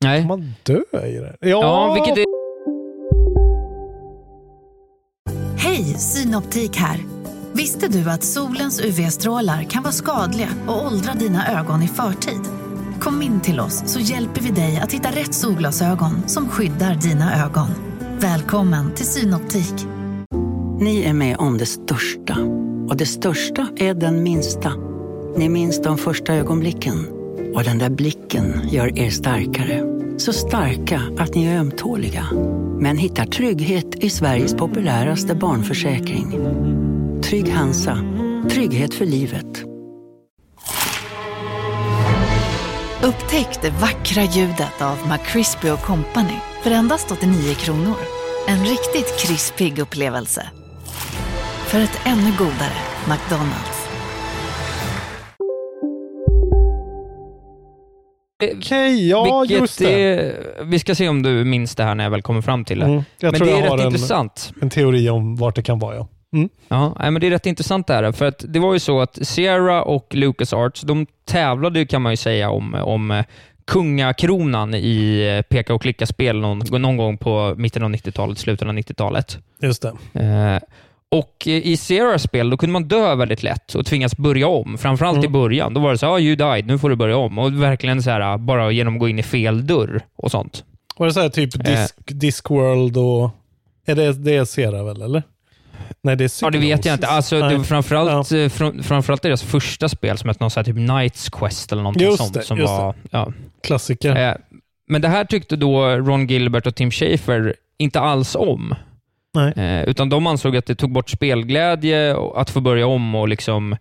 [0.00, 0.18] Nej.
[0.20, 1.36] Kan man dö i det?
[1.40, 1.48] Ja.
[1.48, 2.24] Ja, vilket är...
[5.58, 6.98] Hej, Synoptik här.
[7.52, 12.40] Visste du att solens UV-strålar kan vara skadliga och åldra dina ögon i förtid?
[13.06, 17.44] Kom in till oss så hjälper vi dig att hitta rätt solglasögon som skyddar dina
[17.44, 17.68] ögon.
[18.20, 19.74] Välkommen till Synoptik.
[20.80, 22.36] Ni är med om det största.
[22.88, 24.72] Och det största är den minsta.
[25.36, 27.06] Ni minns de första ögonblicken.
[27.54, 29.82] Och den där blicken gör er starkare.
[30.18, 32.26] Så starka att ni är ömtåliga.
[32.80, 36.38] Men hittar trygghet i Sveriges populäraste barnförsäkring.
[37.22, 37.98] Trygg Hansa.
[38.50, 39.75] Trygghet för livet.
[43.06, 47.96] Upptäck det vackra ljudet av McCrispy Company för endast 89 kronor.
[48.48, 50.50] En riktigt krispig upplevelse.
[51.66, 53.88] För ett ännu godare McDonalds.
[58.56, 60.02] Okej, ja Vilket just det.
[60.04, 62.78] Är, vi ska se om du minns det här när jag väl kommer fram till
[62.78, 62.86] det.
[62.86, 64.52] Mm, jag men tror det är rätt en- intressant.
[64.62, 66.08] En teori om vart det kan vara ja.
[66.36, 66.48] Mm.
[66.68, 68.12] Ja, men det är rätt intressant det här.
[68.12, 72.16] För att det var ju så att Sierra och LucasArts, de tävlade kan man ju
[72.16, 73.24] säga om, om eh,
[73.64, 78.74] kungakronan i eh, peka och klicka-spel någon, någon gång på mitten av 90-talet, slutet av
[78.74, 79.38] 90-talet.
[79.62, 80.20] Just det.
[80.20, 80.68] Eh,
[81.08, 84.78] och eh, i Sierras spel då kunde man dö väldigt lätt och tvingas börja om.
[84.78, 85.74] Framförallt i början.
[85.74, 87.38] Då var det så här, ah, you died, nu får du börja om.
[87.38, 90.64] Och verkligen så här, bara genom att gå in i fel dörr och sånt.
[90.96, 91.62] Var det så här typ Eh.
[91.62, 93.30] Disc, Discworld och...
[93.86, 95.22] Är det, det är Sera väl, eller?
[96.02, 97.06] Nej, det är Ja, det vet jag inte.
[97.06, 98.48] Alltså, det var framförallt, ja.
[98.48, 102.06] fram, framförallt deras första spel som hette någon så här typ Knights Quest eller någonting
[102.06, 102.34] Just sånt.
[102.34, 103.32] det, som just var, ja.
[103.62, 104.28] Klassiker.
[104.28, 104.34] Eh,
[104.88, 108.74] men det här tyckte då Ron Gilbert och Tim Schafer inte alls om.
[109.56, 113.72] Eh, utan de ansåg att det tog bort spelglädje att få börja om och liksom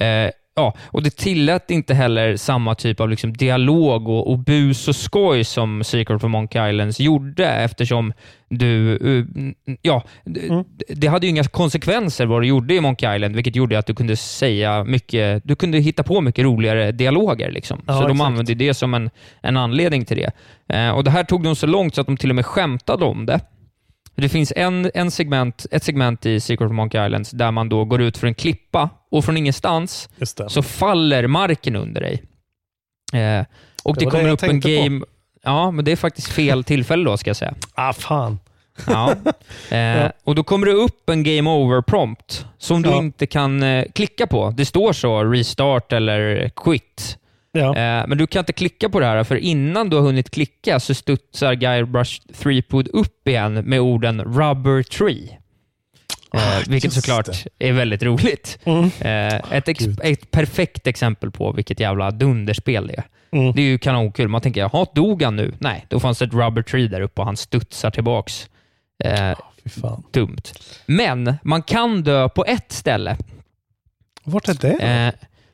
[0.00, 4.88] eh, Ja, och det tillät inte heller samma typ av liksom dialog och, och bus
[4.88, 8.12] och skoj som Secret of Monkey Islands gjorde eftersom
[8.48, 8.92] du...
[8.96, 10.02] eh, Ja,
[10.50, 10.64] Mm.
[10.88, 13.94] det hade ju inga konsekvenser vad du gjorde i Monkey Island, vilket gjorde att du
[13.94, 15.42] kunde säga mycket...
[15.44, 17.50] Du kunde hitta på mycket roligare dialoger.
[17.50, 17.80] Liksom.
[17.86, 18.26] Ja, så de exakt.
[18.26, 19.10] använde det som en,
[19.42, 20.30] en anledning till det.
[20.76, 23.04] Eh, och Det här tog de så långt så att de till och med skämtade
[23.04, 23.40] om det.
[24.14, 27.84] Det finns en, en segment, ett segment i Secret of Monkey Islands där man då
[27.84, 30.50] går ut för en klippa och från ingenstans det.
[30.50, 32.22] så faller marken under dig.
[33.12, 33.44] Eh,
[33.82, 34.82] och Det det, det kommer jag upp en tänkte på.
[34.82, 35.04] game...
[35.42, 37.54] Ja, men det är faktiskt fel tillfälle då, ska jag säga.
[37.74, 38.38] Ah, fan.
[38.86, 39.14] Ja.
[39.76, 42.98] Eh, Och Då kommer det upp en game over-prompt som du Ja.
[42.98, 44.50] inte kan eh, klicka på.
[44.56, 47.18] Det står så, restart eller quit.
[47.52, 47.68] Ja.
[47.76, 50.80] Eh, men du kan inte klicka på det här, för innan du har hunnit klicka
[50.80, 55.38] så studsar Guybrush Threepwood upp igen med orden “rubber tree”.
[56.34, 57.26] Eh, vilket Ah, just såklart
[57.58, 57.68] det.
[57.68, 58.58] är väldigt roligt.
[58.64, 58.84] Mm.
[59.00, 63.04] Eh, ett, ex- ett perfekt exempel på vilket jävla dunderspel det är.
[63.32, 63.52] Mm.
[63.52, 64.28] Det är ju kanonkul.
[64.28, 65.54] Man tänker, jaha, dog han nu?
[65.58, 68.48] Nej, då fanns det ett rubber tree där uppe och han studsar tillbaks.
[69.04, 69.32] Eh,
[69.80, 70.02] fan.
[70.12, 70.42] dumt.
[70.86, 73.16] Men man kan dö på ett ställe.
[74.24, 75.12] Vart är det?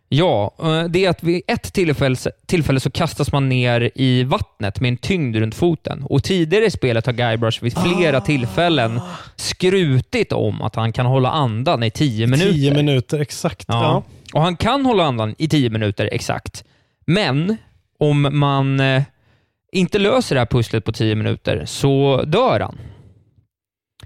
[0.08, 2.16] Ja, eh, det är att vid ett tillfälle,
[2.46, 6.02] tillfälle så kastas man ner i vattnet med en tyngd runt foten.
[6.02, 9.00] Och Tidigare i spelet har Guybrush vid flera tillfällen
[9.36, 12.52] skrutit om att han kan hålla andan i tio minuter.
[12.52, 13.64] Tio minuter, exakt.
[13.68, 13.82] Ja.
[13.82, 14.02] Ja.
[14.34, 16.64] Och han kan hålla andan i tio minuter exakt.
[17.06, 17.56] Men
[17.98, 19.02] om man eh,
[19.72, 22.78] inte löser det här pusslet på tio minuter så dör han.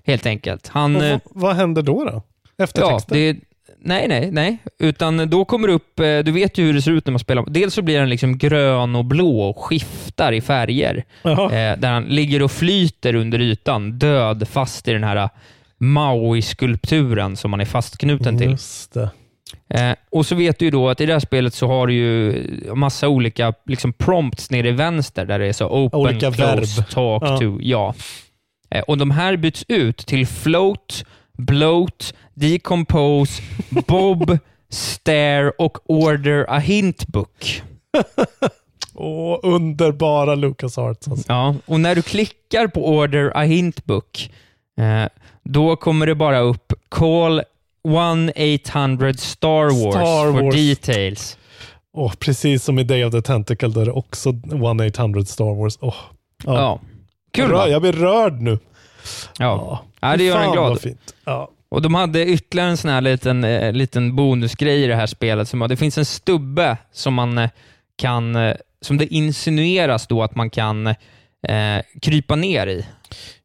[0.04, 0.68] Helt enkelt.
[0.68, 0.96] Han...
[0.96, 2.04] Eh, vad, vad händer då?
[2.04, 2.22] då?
[2.64, 3.18] Efter Ja, texten?
[3.18, 3.36] det,
[3.82, 4.58] nej, nej, nej.
[4.78, 7.18] Utan då kommer det upp, eh, du vet ju hur det ser ut när man
[7.18, 7.44] spelar.
[7.48, 11.04] Dels så blir den liksom grön och blå och skiftar i färger.
[11.22, 11.44] Jaha.
[11.44, 15.28] Eh, där han ligger och flyter under ytan, död, fast i den här
[15.78, 18.50] Maui-skulpturen som man är fastknuten till.
[18.50, 19.10] Just det.
[19.74, 21.94] Eh, och så vet du ju då att i det här spelet så har du
[21.94, 26.80] ju massa olika liksom, prompts nere i vänster där det är så open, Olika close,
[26.80, 26.88] verb.
[26.90, 27.38] talk Ja.
[27.38, 27.58] to.
[27.60, 27.94] Ja.
[28.70, 31.04] Eh, och de här byts ut till float,
[31.40, 33.42] bloat, decompose,
[33.86, 34.38] bob,
[34.70, 37.62] stare och order a hint book.
[38.94, 41.08] Åh, underbara Lucas Arts.
[41.08, 41.32] Alltså.
[41.32, 44.30] Ja, och när du klickar på order a hint book,
[44.80, 45.08] eh,
[45.44, 47.42] då kommer det bara upp call
[47.88, 50.54] 1-800 Star Wars Star for Wars.
[50.54, 51.38] details.
[51.92, 55.78] Åh, precis som i Day of the Tentacle där det också 1-800 Star Wars.
[55.80, 55.94] Åh.
[56.44, 56.54] Ja.
[56.54, 56.80] Ja.
[57.32, 57.68] Kul jag, va?
[57.68, 58.58] jag blir rörd nu.
[59.38, 59.84] Ja.
[60.00, 60.80] Ja, det gör en glad.
[60.80, 61.14] fint.
[61.24, 61.50] Ja.
[61.68, 65.48] Och De hade ytterligare en sån här liten, eh, liten bonusgrej i det här spelet.
[65.48, 67.50] Som, det finns en stubbe som man eh,
[67.96, 70.94] kan, eh, som det insinueras då att man kan
[72.02, 72.86] krypa ner i.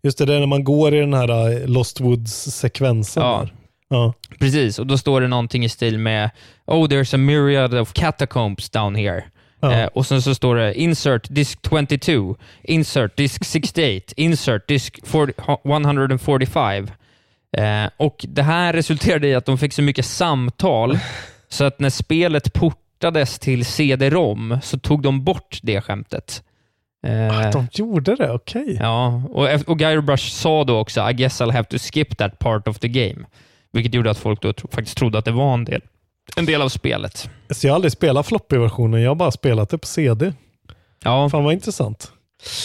[0.03, 3.23] Just det, det är när man går i den här Lost Woods-sekvensen.
[3.23, 3.47] Ja.
[3.89, 4.13] Ja.
[4.39, 6.29] Precis, och då står det någonting i stil med
[6.65, 9.23] “Oh, there's a myriad of catacombs down here”.
[9.63, 15.33] Eh, och sen så står det “Insert disk 22”, “Insert disk 68”, “Insert disk 40,
[15.63, 16.87] 145”.
[17.57, 20.99] Eh, och Det här resulterade i att de fick så mycket samtal
[21.49, 26.43] så att när spelet portades till CD-ROM så tog de bort det skämtet.
[27.07, 28.77] Eh, De gjorde det, okej.
[28.81, 32.39] Ja, och, och Guy Brush sa då också I guess I'll have to skip that
[32.39, 33.25] part of the game.
[33.71, 35.81] Vilket gjorde att folk då tro, faktiskt trodde att det var en del,
[36.35, 37.29] en del av spelet.
[37.49, 40.33] Så jag har aldrig spelat floppy-versionen, jag har bara spelat det på CD.
[41.03, 42.11] Ja, Fan vad intressant.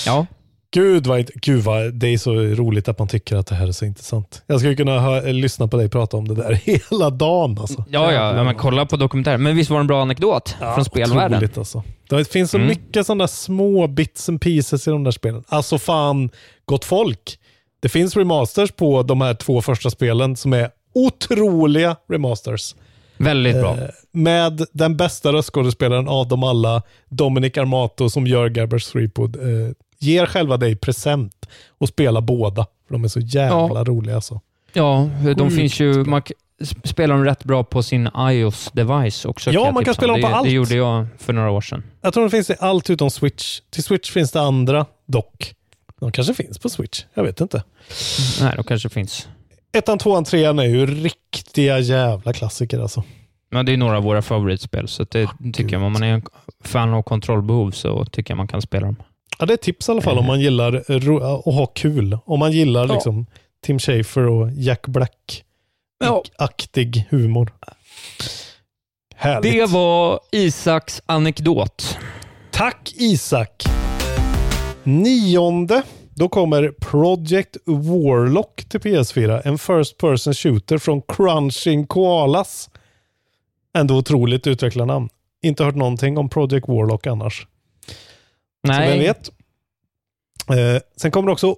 [0.07, 0.27] ja.
[0.73, 3.73] Gud vad, Gud vad det är så roligt att man tycker att det här är
[3.73, 4.43] så intressant.
[4.47, 6.53] Jag skulle kunna hö- lyssna på dig prata om det där
[6.91, 7.59] hela dagen.
[7.59, 7.85] Alltså.
[7.91, 9.43] Ja, ja, ja men kolla på dokumentären.
[9.43, 11.37] Men visst var det en bra anekdot från spelvärlden?
[11.39, 11.83] Otroligt alltså.
[12.09, 12.69] Det finns så Mm.
[12.69, 15.45] mycket sådana små bits and pieces i de där spelen.
[15.49, 16.31] Alltså fan,
[16.65, 17.39] gott folk.
[17.81, 22.75] Det finns remasters på de här två första spelen som är otroliga remasters.
[23.25, 23.77] Väldigt bra.
[23.77, 29.73] Eh, med den bästa röstskådespelaren av dem alla, Dominic Armato som gör Gabbers Threepwood, eh,
[29.99, 31.49] ger själva dig present
[31.79, 32.67] och spela båda.
[32.87, 34.41] För de är så jävla roliga alltså.
[34.73, 36.05] Ja, de Sjukt finns ju...
[36.05, 36.23] Man
[36.85, 39.51] spelar dem rätt bra på sin iOS-device också.
[39.51, 40.47] Ja, jag man kan tipsa spela dem på det, allt.
[40.47, 41.83] Det gjorde jag för några år sedan.
[42.01, 43.61] Jag tror det finns i allt utom Switch.
[43.71, 45.55] Till Switch finns det andra dock.
[46.01, 47.05] De kanske finns på Switch.
[47.15, 47.63] Jag vet inte.
[48.41, 49.29] Nej, de kanske finns.
[49.73, 53.03] Ettan, tvåan, trean är ju riktiga jävla klassiker alltså.
[53.51, 55.83] Men det är några av våra favoritspel, så det tycker jag.
[55.83, 56.23] Om man är en
[56.65, 58.97] fan av kontrollbehov så tycker jag man kan spela dem.
[59.39, 62.19] Ja, det är tips i alla fall om man gillar eh, att ha kul.
[62.25, 62.95] Om man gillar Ja.
[62.95, 63.27] liksom
[63.63, 64.87] Tim Schafer och Jack
[66.01, 67.53] Black-aktig humor.
[69.17, 69.53] Härligt.
[69.53, 71.99] Det var Isaks anekdot.
[72.51, 73.65] Tack Isak.
[74.85, 75.83] Nionde,
[76.21, 79.43] då kommer Project Warlock till PS4.
[79.45, 82.71] En first person shooter från Crunching Koalas.
[83.75, 85.09] Ändå otroligt utvecklarnamn.
[85.43, 87.47] Inte hört någonting om Project Warlock annars.
[88.67, 88.91] Så Nej.
[88.91, 89.31] vem vet.
[90.51, 91.57] Eh, sen kommer också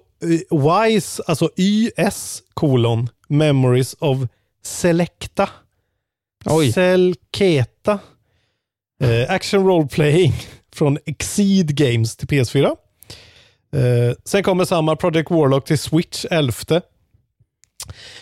[0.49, 4.17] eh, WISE, alltså YS kolon Memories of
[4.61, 5.49] Selecta.
[6.45, 6.71] Oj.
[6.71, 7.99] Selketa.
[9.01, 10.33] Eh, action role playing
[10.73, 12.75] från Exceed Games till PS4.
[13.73, 16.53] Eh, sen kommer samma Project Warlock till Switch 11.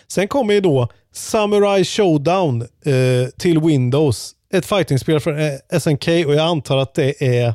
[0.07, 4.35] Sen kommer ju då Samurai Showdown eh, till Windows.
[4.53, 7.53] Ett fightingspel från eh, SNK och jag antar att det är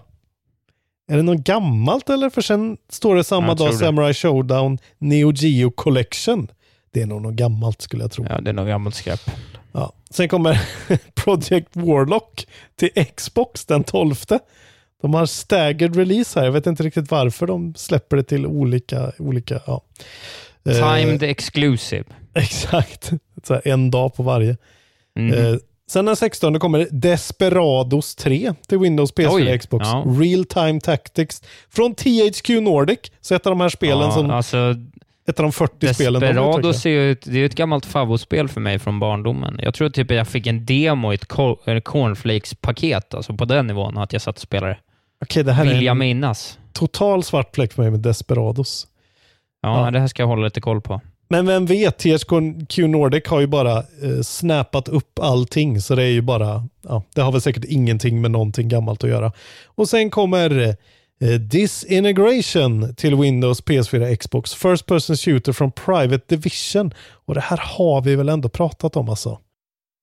[1.08, 2.30] är det något gammalt eller?
[2.30, 3.76] För sen står det samma Jag dag det.
[3.78, 6.50] Samurai Showdown Neo Geo Collection.
[6.92, 8.26] Det är nog något gammalt skulle jag tro.
[8.28, 9.20] Ja, det är nog gammalt skräp.
[9.72, 9.92] Ja.
[10.10, 10.60] Sen kommer
[11.14, 14.14] Project Warlock till Xbox den 12.
[15.06, 16.46] De har staggered release här.
[16.46, 19.12] Jag vet inte riktigt varför de släpper det till olika...
[19.18, 19.82] olika ja.
[20.64, 22.04] Eh, Timed exclusive.
[22.34, 23.12] Exakt.
[23.42, 24.56] Så en dag på varje.
[25.16, 25.32] Mhm.
[25.32, 25.56] Eh,
[25.90, 29.86] sen den 16 kommer Desperados 3 till Windows, PS4 Oj, Xbox.
[29.86, 30.04] ja.
[30.20, 32.98] Real Time Tactics från THQ Nordic.
[33.20, 34.30] Så ett av de här spelen ja, som...
[34.30, 34.74] Alltså,
[35.28, 36.20] ett av de 40 spelen.
[36.20, 39.60] Desperados är ju ett, det är ett gammalt favoritspel för mig från barndomen.
[39.62, 41.28] Jag tror typ att jag fick en demo i ett
[41.84, 44.78] cornflakes-paket, alltså på den nivån, att jag satt och spelade.
[45.22, 46.58] Okej, det här Vill är jag en minnas.
[46.72, 48.86] total svart fläck för mig med Desperados.
[49.62, 49.90] Ja, Ja.
[49.90, 51.00] det här ska jag hålla lite koll på.
[51.28, 55.80] Men vem vet, THQ Nordic har ju bara eh, snappat upp allting.
[55.80, 59.10] Så det är ju bara, ja, det har väl säkert ingenting med någonting gammalt att
[59.10, 59.32] göra.
[59.66, 60.68] Och sen kommer
[61.20, 64.54] eh, Disintegration till Windows, PS4, Xbox.
[64.54, 66.94] First person shooter från Private Division.
[67.26, 69.38] Och det här har vi väl ändå pratat om alltså.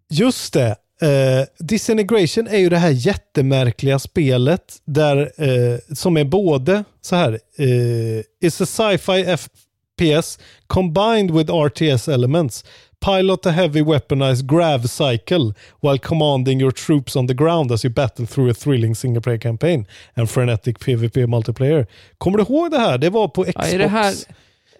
[0.10, 0.76] Just det.
[1.04, 7.40] Eh, Disintegration är ju det här jättemärkliga spelet där, eh, som är både så här,
[7.58, 12.66] eh, it's a sci-fi FPS combined with RTS elements.
[13.06, 17.94] Pilot a heavy weaponized grav cycle while commanding your troops on the ground as you
[17.94, 21.88] battle through a thrilling single player campaign and frenetic PVP multiplayer.
[22.18, 22.98] Kommer du ihåg det här?
[22.98, 23.68] Det var på Xbox.
[23.68, 24.14] Ja, är det här,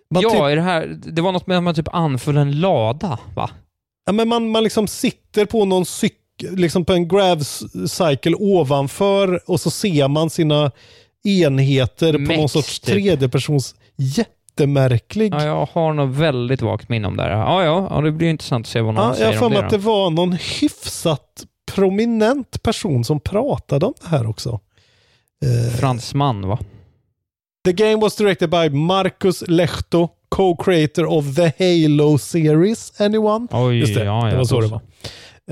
[0.10, 2.60] Man ja, typ- är det här, det var något med att man typ anföll en
[2.60, 3.50] lada, va?
[4.06, 7.40] Ja, men man, man liksom sitter på någon cykel, liksom på en grav
[7.88, 10.72] cycle ovanför och så ser man sina
[11.24, 12.94] enheter på någon Mex, sorts typ.
[12.94, 15.34] tredjepersons jättemärklig.
[15.34, 17.30] Ja, jag har nog väldigt vagt minne om det här.
[17.30, 19.46] Ja, ja, ja det blir intressant att se vad någon Ja, jag säger har för
[19.46, 19.66] om mig det.
[19.66, 24.60] att det var någon hyfsat prominent person som pratade om det här också.
[25.46, 26.60] Eh, Fransman, va?
[27.66, 33.02] The game was directed by Marcus Lehto, co-creator of the Halo series.
[33.02, 33.48] Anyone?
[33.52, 34.82] Oj, Just det, ja, det var så det var.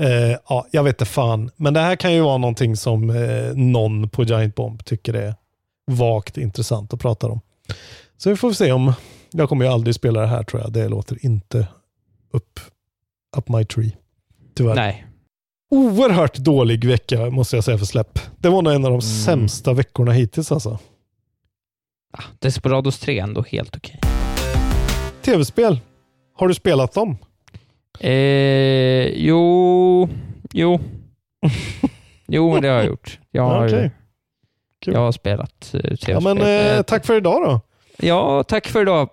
[0.00, 1.50] Eh, ja, jag vet inte fan.
[1.56, 5.34] Men det här kan ju vara någonting som eh, någon på Giant Bomb tycker är
[5.90, 7.40] vagt intressant att prata om.
[8.16, 8.92] Så vi får se om,
[9.30, 10.72] jag kommer ju aldrig spela det här tror jag.
[10.72, 11.66] Det låter inte
[12.32, 12.60] upp,
[13.36, 13.92] up my tree.
[14.54, 14.74] Tyvärr.
[14.74, 15.06] Nej.
[15.70, 18.18] Oerhört dålig vecka måste jag säga för släpp.
[18.38, 19.00] Det var nog en av de Mm.
[19.00, 20.78] sämsta veckorna hittills alltså.
[22.38, 24.00] Desperados 3 är ändå helt okej.
[25.24, 25.80] Tv-spel.
[26.36, 27.16] Har du spelat dem?
[28.00, 30.08] Eh, jo,
[30.52, 30.80] jo.
[32.28, 33.18] jo, men det har jag gjort.
[33.30, 33.68] Jag har.
[34.84, 34.94] Kul.
[34.94, 36.76] Jag har spelat eh, Ja, men tv-spel.
[36.78, 37.60] eh, tack för idag då.
[38.06, 39.08] Ja, tack för idag.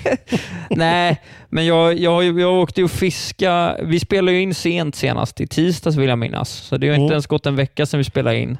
[0.70, 3.76] Nej, men jag, jag, jag åkte ju och fiska.
[3.82, 6.50] Vi spelade ju in sent senast, i tisdags vill jag minnas.
[6.50, 7.02] Så det har Mm.
[7.02, 8.58] inte ens gått en vecka sedan vi spelade in.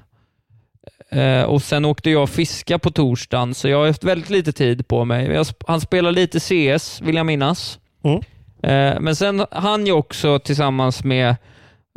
[1.13, 4.89] Eh, och Sen åkte jag fiska på torsdagen, så jag har haft väldigt lite tid
[4.89, 5.27] på mig.
[5.27, 7.79] Jag, han spelar lite CS, vill jag minnas.
[8.05, 8.21] Mm.
[8.63, 11.29] Eh, men sen han ju också tillsammans med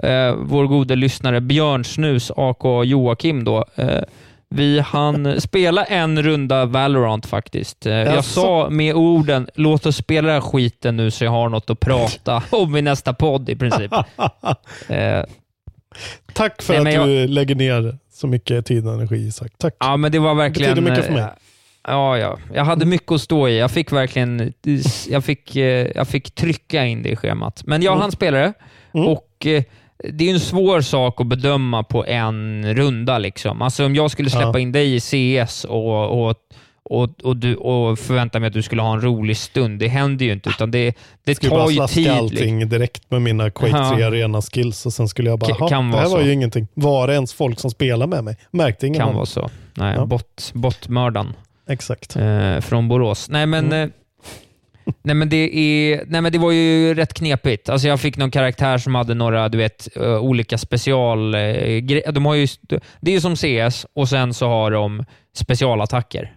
[0.04, 4.02] eh, vår gode lyssnare Björn Snus, AK Joakim, då, eh,
[4.50, 7.86] vi han spela en runda Valorant faktiskt.
[7.86, 11.50] Eh, jag sa med orden, låt oss spela den här skiten nu så jag har
[11.50, 13.92] något att prata om i nästa podd i princip.
[14.90, 15.24] Eh,
[16.34, 19.52] Tack för Nej, att men du lägger ner så mycket tid och energi Isak.
[19.58, 19.74] Tack.
[19.80, 20.76] Ja, men det var verkligen...
[20.76, 21.22] betyder mycket för mig.
[21.22, 21.30] eh,
[21.88, 22.38] Ja, ja.
[22.54, 23.60] Jag hade mycket att stå i.
[23.60, 24.54] Jag fick verkligen
[25.10, 27.64] jag fick, eh, jag fick trycka in det i schemat.
[27.66, 28.02] Men jag Mm.
[28.02, 28.54] hann spela det
[28.94, 29.08] Mm.
[29.08, 29.64] och eh,
[30.14, 33.18] det är en svår sak att bedöma på en runda.
[33.18, 33.62] Liksom.
[33.62, 34.60] Alltså om jag skulle släppa Ja.
[34.60, 36.36] in dig i CS och, och,
[36.90, 40.26] och, och, du, och förvänta mig att du skulle ha en rolig stund, det händer
[40.26, 40.50] ju inte.
[40.50, 41.98] Utan det, det skulle bara tar ju tid.
[42.04, 42.18] liksom.
[42.18, 43.94] allting direkt med mina Quake Ja.
[43.96, 46.22] 3 arena skills och sen skulle jag bara, K- "Ha, kan det här vara var
[46.22, 46.26] så.
[46.28, 46.68] ju ingenting.
[46.74, 48.38] Var det ens folk som spelar med mig?
[48.52, 49.16] Märkte ingen kan annan.
[49.16, 49.50] vara så.
[49.74, 50.06] Nej, Ja.
[50.06, 51.34] bot, botmördaren.
[51.70, 52.16] Exakt.
[52.16, 53.30] eh, från Borås.
[53.30, 53.82] Nej men, Mm.
[53.84, 53.90] eh,
[55.04, 57.70] nej, men det är, nej men det var ju rätt knepigt.
[57.70, 61.36] Alltså jag fick någon karaktär som hade några du vet, eh, olika special...
[61.36, 61.42] eh,
[62.14, 62.48] De har ju,
[63.02, 65.06] det är ju som CS och sen så har de
[65.36, 66.32] specialattacker.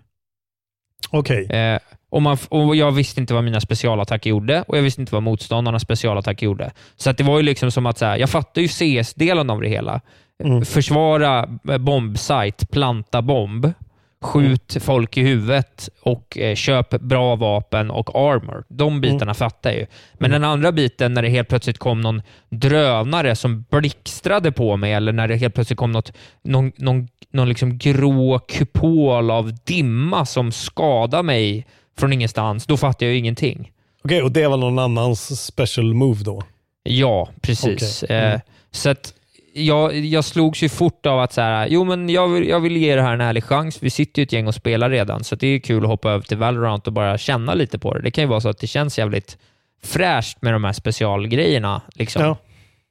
[1.10, 1.46] Okej.
[1.46, 1.78] Eh,
[2.10, 5.22] och, man, och Jag visste inte vad mina specialattacker gjorde och jag visste inte vad
[5.22, 6.70] motståndarnas specialattacker gjorde.
[6.96, 9.68] Så det var ju liksom som att, så här, jag fattar ju CS-delen av det
[9.68, 10.00] hela.
[10.44, 10.64] Mm.
[10.64, 13.72] Försvara eh, bombsite, planta bomb,
[14.20, 18.64] skjut folk i huvudet och eh, köp bra vapen och armor.
[18.68, 19.86] De bitarna fattar jag ju.
[20.14, 24.92] Men den andra biten, när det helt plötsligt kom någon drönare som blixtrade på mig,
[24.92, 30.26] eller när det helt plötsligt kom något, någon, någon, någon liksom grå kupol av dimma
[30.26, 31.66] som skadade mig
[31.98, 33.72] från ingenstans, då fattar jag ju ingenting.
[34.04, 36.42] Okej, och det var någon annans special move då?
[36.82, 38.02] Ja, precis.
[38.02, 38.16] Okej.
[38.16, 38.34] Mm.
[38.34, 39.14] Eh, så att
[39.52, 42.76] jag, jag slogs ju fort av att så här, jo, men jag, vill, jag vill
[42.76, 43.82] ge det här en ärlig chans.
[43.82, 46.24] Vi sitter ju ett gäng och spelar redan, så det är kul att hoppa över
[46.24, 48.02] till Valorant och bara känna lite på det.
[48.02, 49.38] Det kan ju vara så att det känns jävligt
[49.82, 51.82] fräscht med de här specialgrejerna.
[51.94, 52.22] Liksom.
[52.22, 52.36] Ja.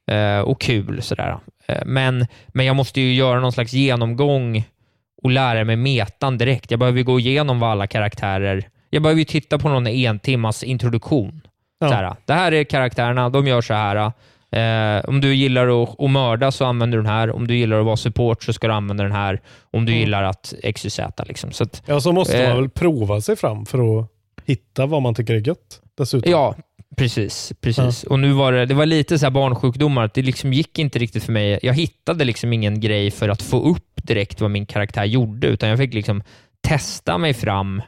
[0.08, 1.02] Eh, och kul.
[1.02, 1.38] Sådär.
[1.66, 4.64] Eh, men, men jag måste ju göra någon slags genomgång
[5.22, 6.70] och lära mig metan direkt.
[6.70, 8.68] Jag behöver ju gå igenom vad alla karaktärer...
[8.90, 11.40] Jag behöver ju titta på någon en timmas introduktion.
[11.80, 11.88] Ja.
[11.88, 14.12] Såhär, det här är karaktärerna, de gör så här.
[14.50, 17.30] Eh, om du gillar att, att mörda så använder du den här.
[17.30, 19.40] Om du gillar att vara support så ska du använda den här.
[19.70, 20.00] Om du Mm.
[20.04, 21.00] gillar att XYZ.
[21.26, 21.52] Liksom.
[21.52, 22.48] Så att, Ja, så måste Eh.
[22.48, 24.06] man väl prova sig fram för att
[24.46, 26.32] hitta vad man tycker är gött dessutom.
[26.32, 26.54] Ja,
[26.96, 27.52] precis.
[27.60, 28.04] precis.
[28.04, 30.98] Och nu var det, det var lite så här barnsjukdomar, att det liksom gick inte
[30.98, 31.58] riktigt för mig.
[31.62, 35.68] Jag hittade liksom ingen grej för att få upp direkt vad min karaktär gjorde, utan
[35.68, 36.22] jag fick liksom
[36.60, 37.82] testa mig fram.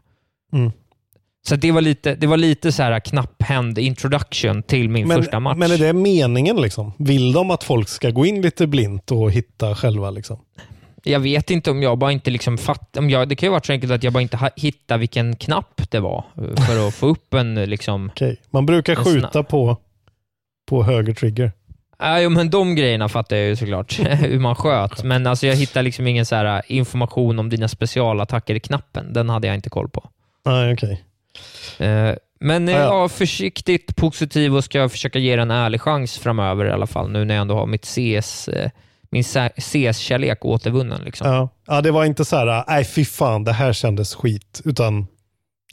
[0.52, 0.72] Mm.
[1.42, 5.40] Så det var lite, det var lite så här knapphänd introduction till min Men, första
[5.40, 5.56] match.
[5.56, 6.92] men är det meningen liksom?
[6.98, 10.38] Vill de att folk ska gå in lite blint och hitta själva liksom?
[11.02, 13.66] Jag vet inte om jag bara inte liksom fatt, om jag, Det kan ju varit
[13.66, 16.94] så enkelt att jag bara inte ha- hittade vilken knapp det var eh, för att
[16.94, 18.08] få upp en liksom...
[18.10, 18.40] Okej.
[18.50, 19.76] Man brukar skjuta på,
[20.68, 21.52] på höger trigger.
[21.98, 25.04] Ja, jo, men de grejerna fattar jag ju såklart, hur man sköt.
[25.04, 29.12] Men alltså, jag hittade liksom ingen så här information om dina specialattacker i knappen.
[29.12, 30.08] Den hade jag inte koll på.
[30.44, 31.04] Nej, okej.
[31.78, 33.08] Eh, Men eh, Ja, ja.
[33.08, 37.24] försiktigt positiv och ska försöka ge det en ärlig chans framöver i alla fall, nu
[37.24, 38.70] när jag ändå har mitt CS, eh,
[39.10, 39.24] min
[39.56, 41.02] CS-kärlek återvunnen.
[41.04, 41.26] Liksom.
[41.26, 41.48] Ja.
[41.66, 45.06] ja, det var inte så här, nej fy fan, det här kändes skit, utan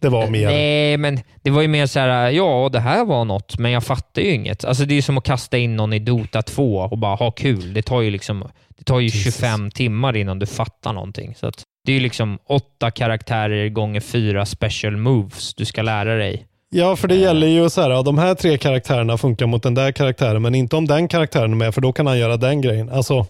[0.01, 0.47] det var mer...
[0.47, 3.83] Nej, men det var ju mer så här, ja, det här var något, men jag
[3.83, 4.65] fattar ju inget.
[4.65, 7.31] Alltså, det är ju som att kasta in någon i Dota 2 och bara ha
[7.31, 7.73] kul.
[7.73, 11.35] Det tar ju, liksom, det tar ju 25 timmar innan du fattar någonting.
[11.35, 16.15] Så att det är ju liksom åtta karaktärer gånger fyra special moves du ska lära
[16.15, 16.47] dig.
[16.77, 19.73] Ja, för det gäller ju så här, ja, de här tre karaktärerna funkar mot den
[19.73, 22.61] där karaktären, men inte om den karaktären är med, för då kan han göra den
[22.61, 22.89] grejen.
[22.89, 23.25] Alltså,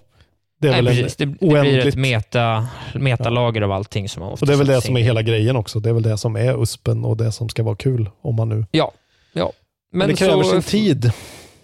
[0.61, 1.15] det är Nej, väl precis.
[1.15, 4.81] Det, det blir ett meta, metalager av allting som man Och det är väl det
[4.81, 5.79] som är hela grejen också.
[5.79, 8.49] Det är väl det som är USPen och det som ska vara kul, om man
[8.49, 8.65] nu...
[8.71, 8.91] Ja,
[9.33, 9.51] ja.
[9.91, 11.11] Men, det kräver sin tid.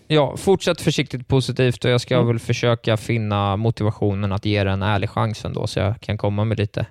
[0.07, 2.27] Ja, fortsätt försiktigt positivt och jag ska Mm.
[2.27, 6.45] väl försöka finna motivationen att ge det en ärlig chans ändå, så jag kan komma
[6.45, 6.85] med lite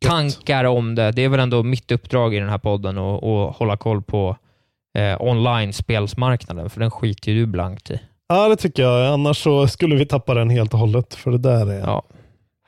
[0.00, 1.12] tankar om det.
[1.12, 4.36] Det är väl ändå mitt uppdrag i den här podden att att hålla koll på
[4.98, 8.00] eh, online-spelsmarknaden, för den skiter ju du blankt i.
[8.28, 9.12] Ja, det tycker jag.
[9.12, 11.78] Annars så skulle vi tappa den helt och hållet, för det där är...
[11.80, 12.02] Ja.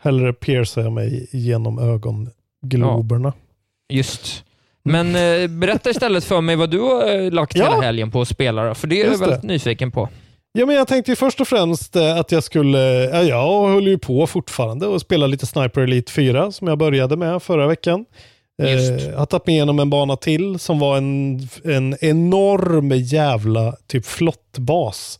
[0.01, 3.33] Hellre piercar jag mig genom ögongloberna.
[3.89, 4.45] Just.
[4.83, 7.65] Men eh, berätta istället för mig vad du har eh, lagt Ja.
[7.65, 9.47] hela helgen på att spela, för det är jag Just väldigt det.
[9.47, 10.09] nyfiken på.
[10.59, 13.87] Ja, men jag tänkte ju först och främst eh, att jag skulle, ja, jag höll
[13.87, 18.05] ju på fortfarande och spela lite Sniper Elite 4 som jag började med förra veckan.
[18.63, 19.07] Just.
[19.07, 24.07] Eh, har tagit mig igenom en bana till som var en, en enorm jävla typ
[24.07, 25.19] flottbas.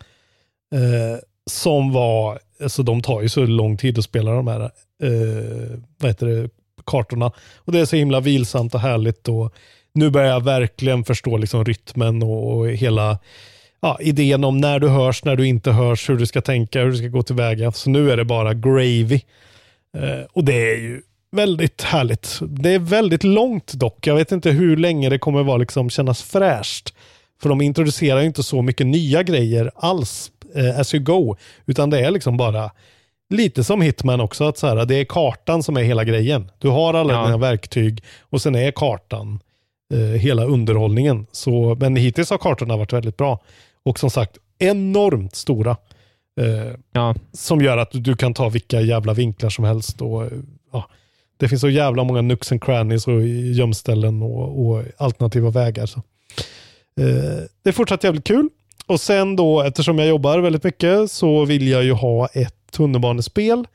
[0.75, 1.21] Eh,
[1.51, 4.61] som var, alltså de tar ju så lång tid att spela de här,
[5.03, 6.51] eh, vad heter det,
[6.87, 7.33] kartorna.
[7.57, 9.55] Och det är så himla vilsamt och härligt och
[9.95, 13.19] nu börjar jag verkligen förstå liksom rytmen och, och hela
[13.87, 16.91] ja, idén om när du hörs, när du inte hörs, hur du ska tänka, hur
[16.91, 17.73] du ska gå tillväga.
[17.73, 19.21] Så nu är det bara gravy.
[19.97, 22.39] Eh, och det är ju väldigt härligt.
[22.43, 24.07] Det är väldigt långt dock.
[24.07, 26.95] Jag vet inte hur länge det kommer vara liksom kännas fräscht.
[27.43, 31.37] För de introducerar ju inte så mycket nya grejer alls eh, as you go.
[31.67, 32.71] Utan det är liksom bara
[33.31, 34.45] lite som Hitman också.
[34.45, 36.51] att så här, Det är kartan som är hela grejen.
[36.59, 37.25] Du har alla Ja.
[37.25, 39.41] dina verktyg och sen är kartan
[39.95, 41.27] eh, hela underhållningen.
[41.33, 43.41] Så, men hittills har kartorna varit väldigt bra.
[43.87, 45.77] Och som sagt, enormt stora.
[46.41, 47.15] Eh, Ja.
[47.33, 50.03] som gör att du kan ta vilka jävla vinklar som helst.
[50.03, 50.33] Och, eh,
[50.73, 50.89] ja,
[51.37, 55.87] det finns så jävla många nooks and crannies och gömställen och, och alternativa vägar.
[55.87, 55.99] Så.
[57.01, 58.49] Eh, det är fortsatt jävligt kul.
[58.87, 63.67] Och sen då, eftersom jag jobbar väldigt mycket, så vill jag ju ha ett tunnelbanespel.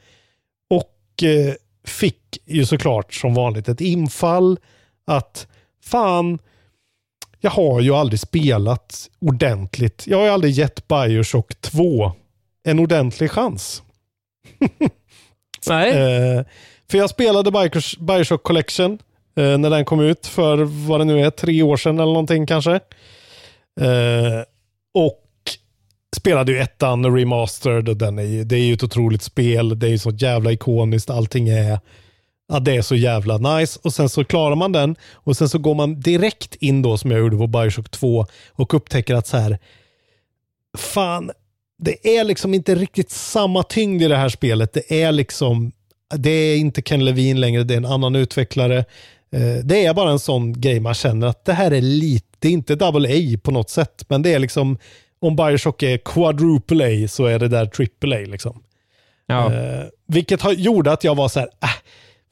[0.70, 1.54] Och eh,
[1.86, 4.60] fick ju såklart som vanligt ett infall
[5.06, 5.48] att
[5.84, 6.40] fan,
[7.42, 10.04] jag har ju aldrig spelat ordentligt.
[10.08, 12.12] Jag har ju aldrig gett Bioshock 2
[12.64, 13.84] en ordentlig chans.
[15.68, 15.92] Nej.
[16.38, 16.46] Eh,
[16.92, 19.00] för jag spelade Bios- Bioshock Collection
[19.36, 22.48] eh, när den kom ut för vad det nu är, tre år sedan eller någonting
[22.48, 22.72] kanske.
[23.82, 24.42] Eh,
[24.94, 25.24] och
[26.16, 29.80] spelade ju ettan remastered och den är ju, det är ju ett otroligt spel.
[29.80, 31.10] Det är ju så jävla ikoniskt.
[31.10, 31.80] Allting är,
[32.52, 33.80] ja det är så jävla nice.
[33.84, 37.12] Och sen så klarar man den och sen så går man direkt in då som
[37.12, 39.60] jag gjorde på Bioshock 2 och upptäcker att så här,
[40.78, 41.32] fan,
[41.78, 44.74] det är liksom inte riktigt samma tyngd i det här spelet.
[44.74, 45.72] Det är liksom,
[46.16, 48.78] det är inte Ken Levine längre, det är en annan utvecklare.
[49.34, 52.48] Eh, Det är bara en sån grej man känner att det här är lite, det
[52.48, 54.78] är inte double A på något sätt, men det är liksom,
[55.22, 58.64] om Bioshock är quadruple A så är det där triple A liksom.
[59.26, 59.54] Ja.
[59.54, 61.70] Eh, vilket har, gjorde att jag var så här, äh,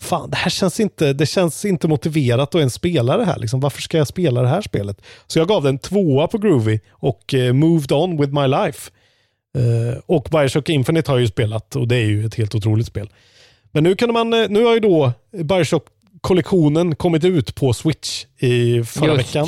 [0.02, 3.40] fan det här känns inte, det känns inte motiverat att ens spela det här.
[3.40, 3.60] Liksom.
[3.60, 5.02] Varför ska jag spela det här spelet?
[5.28, 8.92] Så jag gav den tvåa på Groovy och eh, moved on with my life.
[9.58, 12.88] Eh, och Bioshock Infinite har jag ju spelat och det är ju ett helt otroligt
[12.88, 13.10] spel.
[13.72, 18.84] Men nu, kan man, eh, nu har ju då Bioshock-kollektionen kommit ut på Switch i
[18.84, 19.20] förra Just.
[19.20, 19.48] veckan.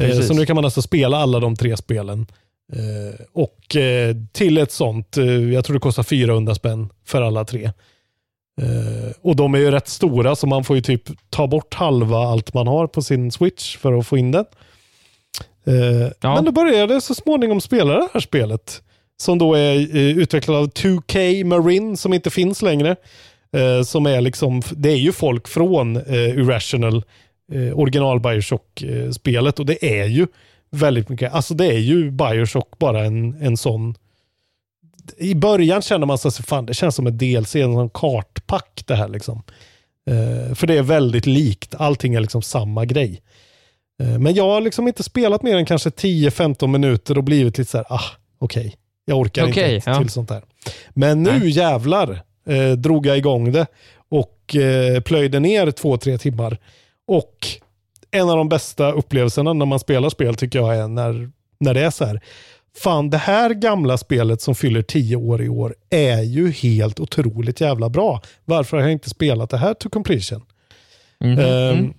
[0.00, 0.20] Eh.
[0.20, 2.26] Så nu kan man alltså spela alla de tre spelen.
[2.72, 5.16] Eh, och eh, till ett sånt,
[5.52, 7.70] jag tror det kostar 400 spänn för alla tre.
[8.62, 12.18] Eh, och de är ju rätt stora så man får ju typ ta bort halva
[12.18, 14.44] allt man har på sin switch för att få in den.
[15.66, 16.34] Eh, Ja.
[16.34, 18.82] Men då började jag så småningom spela det här spelet.
[19.16, 22.96] Som då är eh, utvecklat av 2K Marine som inte finns längre.
[23.84, 27.04] Som är liksom, det är ju folk från Irrational,
[27.74, 30.26] original Bioshock-spelet och det är ju
[30.70, 33.94] väldigt mycket, alltså det är ju Bioshock bara en, en sån
[35.16, 38.94] i början känner man sig, fan det känns som ett DLC, en sån kartpack det
[38.94, 39.42] här liksom.
[40.10, 43.22] Eh, för det är väldigt likt, allting är liksom samma grej.
[44.02, 47.70] Eh, men jag har liksom inte spelat mer än kanske 10-15 minuter och blivit lite
[47.70, 48.04] så här, ah,
[48.38, 49.98] okej, jag orkar Okej, inte ja.
[49.98, 50.42] till sånt här.
[50.90, 53.66] Men nu jävlar eh, drog jag igång det
[54.08, 56.58] och eh, plöjde ner två, tre timmar.
[57.06, 57.46] Och
[58.10, 61.30] en av de bästa upplevelserna när man spelar spel tycker jag är när,
[61.60, 62.20] när det är så här.
[62.76, 67.60] Fan, det här gamla spelet som fyller tio år i år är ju helt otroligt
[67.60, 68.20] jävla bra.
[68.44, 70.42] Varför har jag inte spelat det här to completion?
[71.20, 71.38] Mhm.
[71.38, 71.94] Ehm,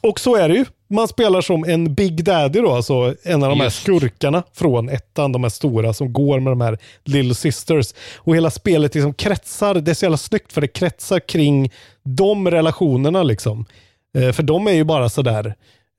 [0.00, 0.64] och så är det ju.
[0.90, 3.82] Man spelar som en Big Daddy då, alltså en av de här Just.
[3.82, 7.94] skurkarna från ettan, de här stora som går med de här Little Sisters.
[8.16, 11.70] Och hela spelet liksom kretsar, det är så jävla snyggt för det kretsar kring
[12.02, 13.64] de relationerna liksom.
[14.18, 15.54] Eh, för de är ju bara sådär,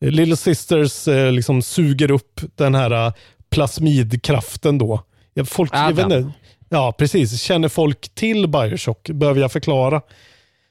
[0.06, 3.14] Little Sisters eh, liksom suger upp den här eh,
[3.50, 5.04] plasmidkraften då.
[5.46, 6.32] Folk, jag vet inte,
[6.70, 7.42] ja, precis.
[7.42, 9.10] Känner folk till Bioshock?
[9.10, 10.02] Behöver jag förklara?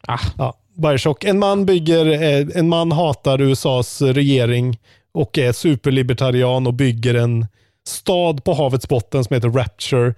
[0.06, 0.18] Ah.
[0.38, 1.24] Ja, Bioshock.
[1.24, 4.78] En man bygger, eh, en man hatar USAs regering
[5.12, 7.46] och är superlibertarian och bygger en
[7.86, 10.14] stad på havets botten som heter Rapture.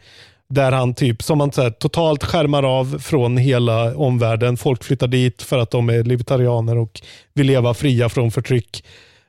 [0.48, 4.56] Där han typ, som man säger, totalt skärmar av från hela omvärlden.
[4.56, 7.00] Folk flyttar dit för att de är libertarianer och
[7.34, 8.84] vill leva fria från förtryck.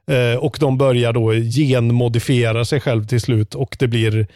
[0.08, 4.28] Eh, och de börjar då genmodifiera sig själv till slut och det blir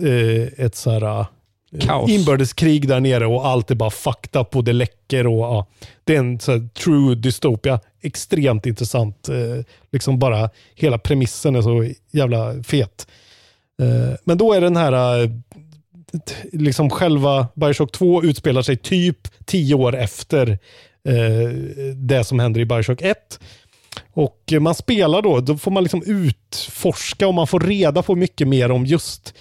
[0.00, 1.26] eh, ett så här, eh,
[1.80, 2.10] Kaos.
[2.10, 5.26] inbördeskrig där nere och allt är bara up och det läcker.
[5.26, 5.66] Och, ja,
[6.04, 7.80] det är en så här, true dystopia.
[8.02, 9.28] Extremt intressant.
[9.28, 13.06] Eh, liksom bara hela premissen är så jävla fet.
[13.82, 15.30] Eh, men då är den här,
[16.52, 20.58] liksom själva Bioshock 2 utspelar sig typ tio år efter
[21.08, 21.48] eh,
[21.94, 23.40] det som händer i Bioshock 1.
[24.12, 28.14] Och eh, man spelar då, då får man liksom utforska och man får reda på
[28.14, 29.34] mycket mer om just,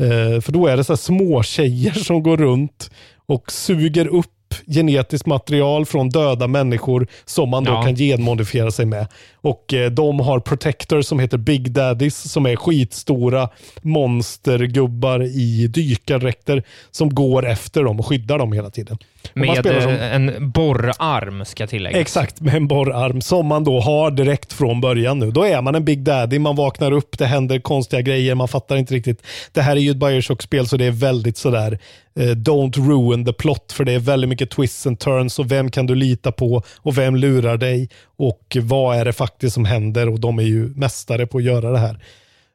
[0.00, 2.90] eh, för då är det så här små tjejer som går runt
[3.26, 4.30] och suger upp
[4.66, 7.82] genetiskt material från döda människor som man då Ja.
[7.82, 9.06] kan genmodifiera sig med.
[9.44, 13.48] Och eh, de har protectors som heter Big Daddies som är skitstora
[13.82, 18.98] monstergubbar i dykardräkter som går efter dem och skyddar dem hela tiden.
[19.34, 22.00] Med som- eh, en borrarm, ska tilläggas.
[22.00, 25.30] Exakt, med en borrarm som man då har direkt från början nu.
[25.30, 28.76] Då är man en Big Daddy, man vaknar upp, det händer konstiga grejer, man fattar
[28.76, 29.22] inte riktigt.
[29.52, 31.78] Det här är ju ett Bioshock-spel så det är väldigt sådär,
[32.18, 35.70] eh, don't ruin the plot, för det är väldigt mycket twists and turns och vem
[35.70, 40.08] kan du lita på och vem lurar dig och vad är det faktiskt som händer
[40.08, 42.04] och de är ju mästare på att göra det här.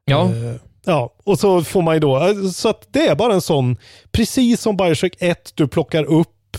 [0.06, 0.26] Ja.
[0.26, 0.56] Eh,
[0.86, 3.78] Ja, och så får man ju då, eh, så att det är bara en sån,
[4.12, 6.58] precis som Bioshock 1, du plockar upp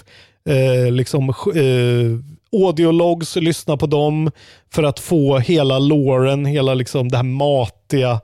[0.49, 4.31] eh, liksom eh, audiologs, lyssna på dem
[4.73, 8.21] för att få hela loren, hela liksom det här matiga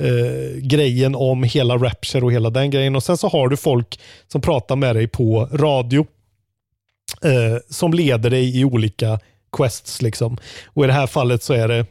[0.00, 2.96] eh, grejen om hela Rapture och hela den grejen.
[2.96, 6.06] Och sen så har du folk som pratar med dig på radio
[7.24, 9.18] eh, som leder dig i olika
[9.56, 10.02] quests.
[10.02, 10.36] Liksom.
[10.66, 11.86] Och i det här fallet så är det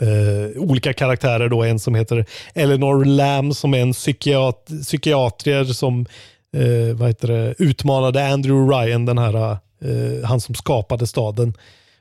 [0.00, 1.48] eh, olika karaktärer.
[1.48, 1.62] Då.
[1.62, 6.06] En som heter Eleanor Lamb som är en psykiat psykiatrier som
[6.56, 11.54] eh, vad heter det, utmanade Andrew Ryan, den här, eh, han som skapade staden.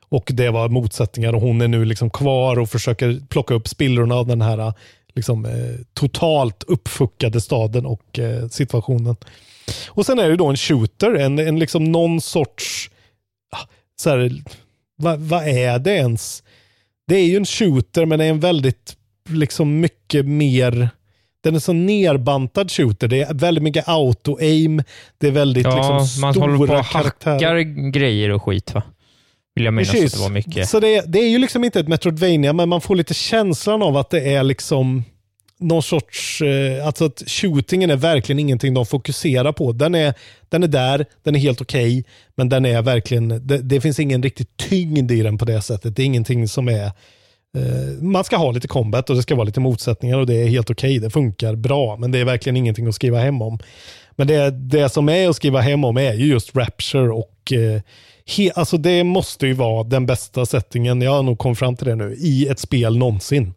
[0.10, 4.16] Och det var motsättningar och hon är nu liksom kvar och försöker plocka upp spillrorna
[4.16, 4.74] av den här
[5.16, 9.16] liksom, eh, totalt uppfuckade staden och eh, situationen.
[9.88, 12.90] Och sen är det då en shooter, en, en liksom någon sorts,
[13.52, 13.66] ah,
[14.00, 14.32] så här,
[14.98, 16.44] vad, vad är det ens?
[17.08, 18.96] Det är ju en shooter men det är en väldigt,
[19.30, 20.90] liksom mycket mer,
[21.44, 23.08] den är så nerbantad shooter.
[23.08, 24.84] Det är väldigt mycket auto-aim.
[25.18, 27.34] Det är väldigt Ja, liksom man stora håller på och karaktärer.
[27.34, 28.84] hackar grejer och skit va?
[29.56, 30.14] Vill jag minnas Precis.
[30.14, 30.70] att det var mycket.
[30.70, 33.98] Så det, det är ju liksom inte ett Metroidvania, men man får lite känslan av
[33.98, 35.04] att det är liksom
[35.60, 39.72] någon sorts, eh, alltså att shootingen är verkligen ingenting de fokuserar på.
[39.72, 40.14] Den är,
[40.50, 42.06] den är där, den är helt okej,
[42.36, 45.96] men den är verkligen, det, det finns ingen riktig tyngd i den på det sättet.
[45.96, 49.46] Det är ingenting som är, eh, man ska ha lite combat och det ska vara
[49.46, 52.88] lite motsättningar och det är helt okej, det funkar bra, men det är verkligen ingenting
[52.88, 53.60] att skriva hem om.
[54.16, 57.82] Men det, det som är att skriva hem om är ju just Rapture och eh,
[58.26, 61.88] he, alltså det måste ju vara den bästa settingen, jag har nog kommit fram till
[61.88, 63.54] det nu, i ett spel någonsin.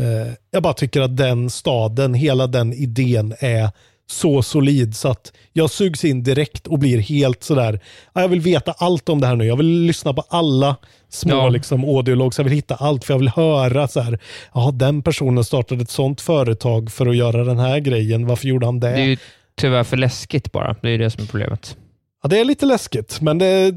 [0.00, 3.70] Eh, jag bara tycker att den staden, hela den idén är
[4.10, 7.80] så solid så att jag sugs in direkt och blir helt sådär,
[8.14, 9.44] "Ja, jag vill veta allt om det här nu.
[9.46, 10.76] Jag vill lyssna på alla
[11.08, 11.48] små Ja.
[11.48, 14.18] liksom, audiologs, jag vill hitta allt för jag vill höra så här,
[14.54, 18.66] ja den personen startade ett sånt företag för att göra den här grejen, varför gjorde
[18.66, 18.90] han det?
[18.90, 19.16] Det är ju
[19.56, 20.76] tyvärr för läskigt bara.
[20.82, 21.76] Det är det som är problemet.
[22.22, 23.74] Ja, det är lite läskigt, men det,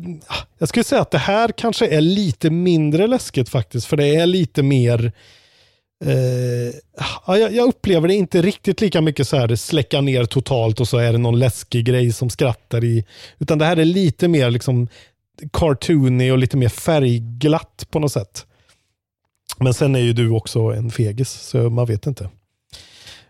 [0.57, 4.25] jag skulle säga att det här kanske är lite mindre läskigt faktiskt, för det är
[4.25, 5.11] lite mer
[7.27, 10.87] ja, jag, jag upplever det inte riktigt lika mycket så här släcka ner totalt och
[10.87, 13.05] så är det någon läskig grej som skrattar i,
[13.39, 14.87] utan det här är lite mer liksom
[15.53, 18.45] cartoony och lite mer färgglatt på något sätt.
[19.59, 22.29] Men sen är ju du också en fegis, så man vet inte.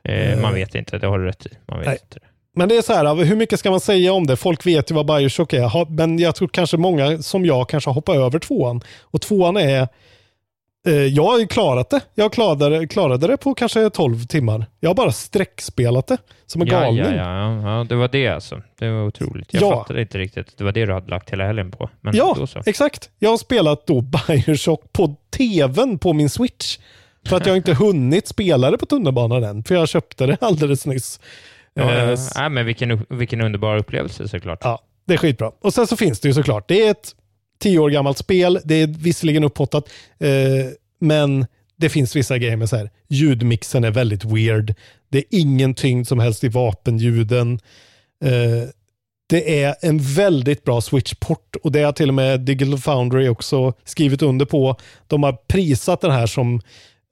[0.03, 0.55] Eh, man Eh.
[0.55, 1.49] vet inte, det har du rätt i.
[1.67, 1.97] Man vet Nej.
[2.03, 2.19] inte.
[2.55, 4.35] Men det är så här, hur mycket ska man säga om det?
[4.35, 8.15] Folk vet ju vad Bioshock är, men jag tror kanske många som jag kanske hoppar
[8.15, 8.81] över tvåan.
[9.01, 9.87] Och tvåan är,
[11.13, 12.01] jag har ju klarat det.
[12.15, 14.65] Jag klarade, klarade det på kanske 12 timmar.
[14.79, 17.03] Jag har bara sträckspelat det som en Ja, galning.
[17.03, 18.61] ja, ja, ja, det var det alltså.
[18.79, 19.53] Det var otroligt.
[19.53, 19.79] Jag Ja.
[19.79, 20.57] fattade inte riktigt.
[20.57, 21.89] Det var det du hade lagt hela helgen på.
[22.01, 23.09] Men Ja, exakt.
[23.19, 26.77] Jag har spelat då Bioshock på tvn på min Switch.
[27.27, 29.63] För att jag inte hunnit spela det på tunnelbanan än.
[29.63, 31.19] För jag köpte det alldeles nyss.
[31.73, 32.17] Ja, Eh, ja.
[32.35, 34.59] Nej, men vilken, vilken underbar upplevelse såklart.
[34.61, 35.51] Ja, det är skitbra.
[35.61, 37.15] Och sen så finns det ju såklart, det är ett
[37.59, 39.89] tio år gammalt spel, det är visserligen upphottat,
[40.19, 40.65] eh,
[40.99, 41.45] men
[41.77, 44.73] det finns vissa grejer med så här, ljudmixen är väldigt weird.
[45.09, 47.59] Det är ingen tyngd som helst i vapenljuden.
[48.25, 48.69] Eh,
[49.29, 53.73] det är en väldigt bra switchport och det har till och med Digital Foundry också
[53.83, 54.75] skrivit under på.
[55.07, 56.61] De har prisat den här som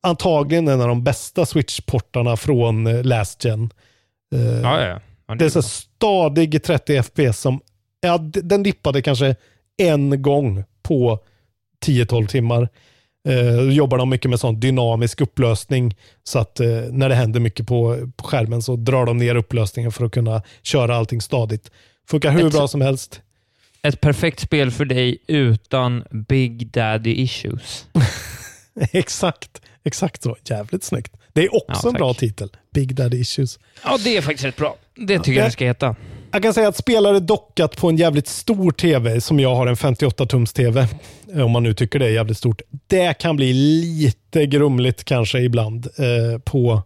[0.04, 3.70] antagligen en av de bästa switchportarna från eh, Last Gen.
[4.36, 7.60] Eh, Ja, ja, det är så stadig 30 FPS som,
[8.02, 9.36] ja, den dippade kanske
[9.78, 11.19] en gång på
[11.86, 12.69] 10-12 timmar.
[13.28, 17.67] Eh, jobbar de mycket med sån dynamisk upplösning så att eh, när det händer mycket
[17.67, 21.71] på, på skärmen så drar de ner upplösningen för att kunna köra allting stadigt.
[22.07, 23.21] Funkar hur Ett- bra som helst.
[23.82, 27.86] Ett perfekt spel för dig utan Big Daddy issues.
[28.91, 30.38] exakt, exakt så.
[30.49, 31.13] Jävligt snyggt.
[31.34, 32.49] Det är också Ja, en bra titel.
[32.73, 33.59] Big Daddy Issues.
[33.84, 34.76] Ja, det är faktiskt rätt bra.
[34.95, 35.95] Det tycker jag det ska heta.
[36.36, 39.75] Jag kan säga att spelare dockat på en jävligt stor tv, som jag har en
[39.75, 40.88] 58-tums tv,
[41.33, 42.61] eh, om man nu tycker det är jävligt stort.
[42.88, 46.81] Det kan bli lite grumligt kanske ibland eh, på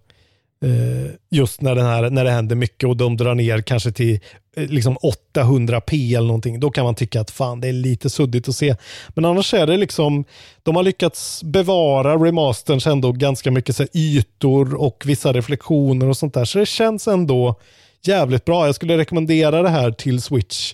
[0.66, 4.20] eh, just när, den här, när det händer mycket och de drar ner kanske till
[4.56, 4.98] eh, liksom
[5.34, 6.60] 800p eller någonting.
[6.60, 8.76] Då kan man tycka att fan, det är lite suddigt att se.
[9.10, 10.26] Men annars är det liksom,
[10.64, 16.18] de har lyckats bevara remasterns ändå ganska mycket så här, ytor och vissa reflektioner och
[16.18, 16.46] sånt där.
[16.46, 17.56] Så det känns ändå
[18.04, 18.66] jävligt bra.
[18.66, 20.74] Jag skulle rekommendera det här till Switch.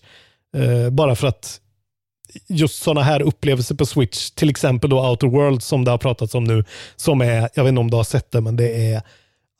[0.57, 1.61] Eh, bara för att
[2.47, 6.35] just sådana här upplevelser på Switch, till exempel då Outer Worlds som det har pratats
[6.35, 6.63] om nu,
[6.95, 9.01] som är, jag vet inte om du har sett det, men det är,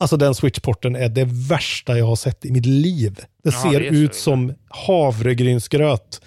[0.00, 3.14] alltså den Switch-porten är det värsta jag har sett i mitt liv.
[3.44, 6.20] Det Ja, ser det är så ut som havregrynsgröt.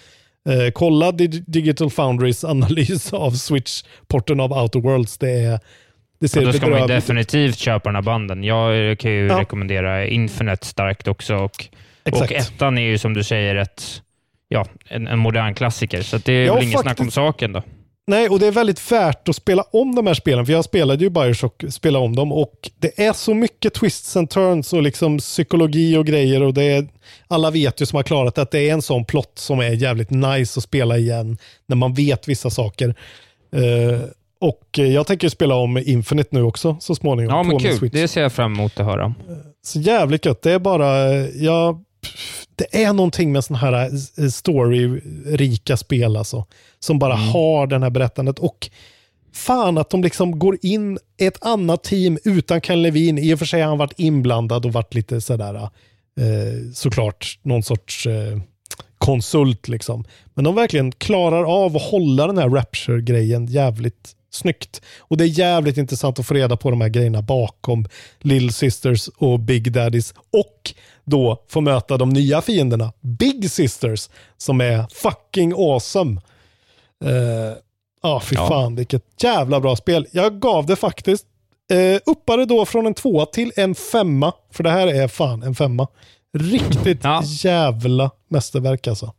[0.49, 5.17] Eh, kolla Dig- Digital Foundries analys av Switch-porten av Outer Worlds.
[5.17, 5.59] Det, är,
[6.20, 8.43] det ser då ska man definitivt köpa den här banden.
[8.43, 9.39] Jag kan ju Ja.
[9.39, 11.36] rekommendera Infinite starkt också.
[11.36, 11.65] Och,
[12.05, 12.32] Exakt.
[12.32, 14.01] och ettan är ju som du säger ett,
[14.47, 17.63] ja, en, en modern klassiker, så det är Ja, väl inget snack om saken då.
[18.07, 20.45] Nej, och det är väldigt värt att spela om de här spelen.
[20.45, 24.30] För jag spelade ju Bioshock, spela om dem och det är så mycket twists and
[24.30, 26.43] turns och liksom psykologi och grejer.
[26.43, 26.88] Och det är,
[27.28, 30.09] alla vet ju som har klarat att det är en sån plott som är jävligt
[30.09, 32.95] nice att spela igen när man vet vissa saker.
[33.55, 33.99] Eh,
[34.41, 37.35] och jag tänker spela om Infinite nu också så småningom.
[37.35, 37.89] Ja, men kul.
[37.91, 39.13] Det ser jag fram emot att höra.
[39.61, 40.41] Så jävligt gött.
[40.41, 41.81] Det är bara, ja,
[42.55, 46.45] det är någonting med sådana här eh, storyrika spel alltså.
[46.79, 48.39] Som bara har den här berättandet.
[48.39, 48.69] Och
[49.33, 53.17] fan att de liksom går in i ett annat team utan Ken Levin.
[53.17, 55.69] I och för sig har han varit inblandad och varit lite sådär, eh,
[56.73, 58.37] såklart, någon sorts eh,
[58.97, 60.05] konsult liksom.
[60.33, 64.82] Men de verkligen klarar av att hålla den här Rapture-grejen jävligt snyggt.
[64.99, 67.86] Och det är jävligt intressant att få reda på de här grejerna bakom
[68.19, 70.13] Little Sisters och Big Daddies.
[70.32, 70.73] Och
[71.05, 76.21] då få möta de nya fienderna, Big Sisters, som är fucking awesome.
[77.05, 77.57] Eh,
[78.01, 78.47] Ja, fy Ja.
[78.47, 80.07] fan vilket jävla bra spel.
[80.11, 81.25] Jag gav det faktiskt,
[81.71, 84.34] eh, uppade då från en tvåa till en femma.
[84.51, 85.88] För det här är fan en femma.
[86.38, 87.23] Riktigt Ja.
[87.25, 89.13] jävla mästerverk alltså.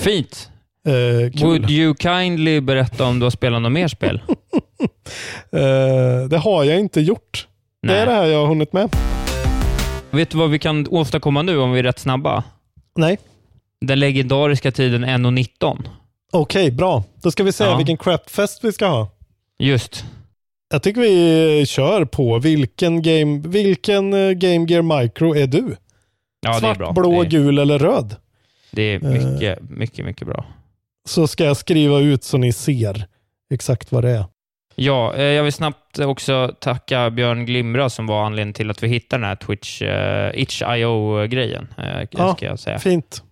[0.00, 0.49] Fint.
[0.84, 1.42] Kul.
[1.48, 4.20] Would you kindly berätta om du har spelat något mer spel?
[5.52, 7.46] Eh, det har jag inte gjort.
[7.82, 8.96] Det är det här jag har hunnit med.
[10.10, 12.44] Vet du vad vi kan åstadkomma nu om vi är rätt snabba?
[12.96, 13.18] Nej.
[13.80, 15.78] Den legendariska tiden 1.19.
[16.32, 17.04] Okej, bra.
[17.22, 17.76] Då ska vi säga Ja.
[17.76, 19.10] vilken crapfest vi ska ha.
[19.58, 20.04] Just.
[20.72, 22.38] Jag tycker vi kör på.
[22.38, 25.76] Vilken Game, vilken eh, game Gear Micro är du?
[26.40, 26.92] Ja, Svart, det är bra.
[26.92, 28.16] blå, är, gul eller röd?
[28.70, 30.44] det är mycket, mycket, mycket bra.
[31.08, 33.06] Så ska jag skriva ut så ni ser
[33.54, 34.24] exakt vad det är.
[34.74, 38.88] Ja, eh, jag vill snabbt också tacka Björn Glimra som var anledningen till att vi
[38.88, 42.78] hittade den här Twitch, uh, itch.io-grejen, uh, Ja, ska jag säga.
[42.78, 43.22] Fint.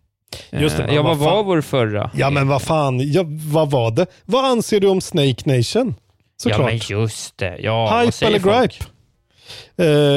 [0.51, 2.11] Just det, Eh, ja, vad vad var vår förra?
[2.14, 3.12] Ja, men vad fan.
[3.12, 4.07] Ja, vad var det?
[4.25, 5.95] Vad anser du om Snake Nation?
[5.99, 6.05] Ja,
[6.43, 6.61] Såklart.
[6.66, 7.57] men just det.
[7.59, 8.85] Ja, Hype eller gripe?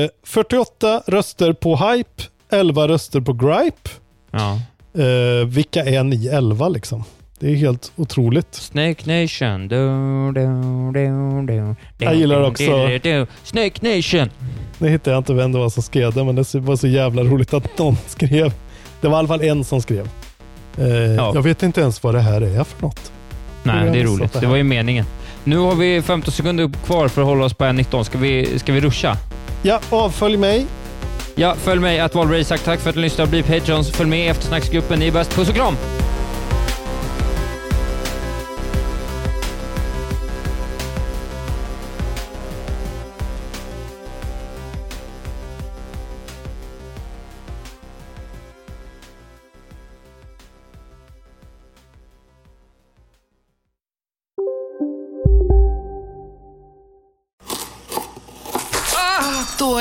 [0.03, 3.89] Eh, 48 röster på Hype, 11 röster på gripe.
[4.31, 4.59] Ja.
[5.01, 7.03] Eh, vilka är ni 11 liksom?
[7.41, 8.47] Det är helt otroligt.
[8.55, 9.67] Snake Nation.
[9.67, 9.77] Du,
[10.31, 10.47] du,
[10.93, 11.75] du, du,
[12.05, 13.27] Jag gillar också-.
[13.43, 14.29] Snake Nation.
[14.77, 17.23] Nu hittar jag inte vem det var som skrev det, men det var så jävla
[17.23, 18.53] roligt att någon skrev.
[19.01, 20.09] Det var i alla fall en som skrev.
[20.77, 20.85] Eh,
[21.15, 23.11] Jag vet inte ens vad det här är för något.
[23.63, 24.33] Nej, det är ni roligt.
[24.33, 25.05] det Det var ju meningen.
[25.43, 28.03] Nu har vi 15 sekunder kvar för att hålla oss på 1.19.
[28.03, 29.17] Ska vi, ska vi ruscha?
[29.63, 30.65] Ja, avfölj mig.
[31.35, 32.59] Ja, följ mig, att Valber Isak.
[32.63, 33.29] Tack för att du lyssnade.
[33.31, 33.91] Bli Patreons.
[33.91, 34.99] Följ med i eftersnacksgruppen.
[34.99, 35.35] Ni är bäst.
[35.35, 35.75] Puss och kram!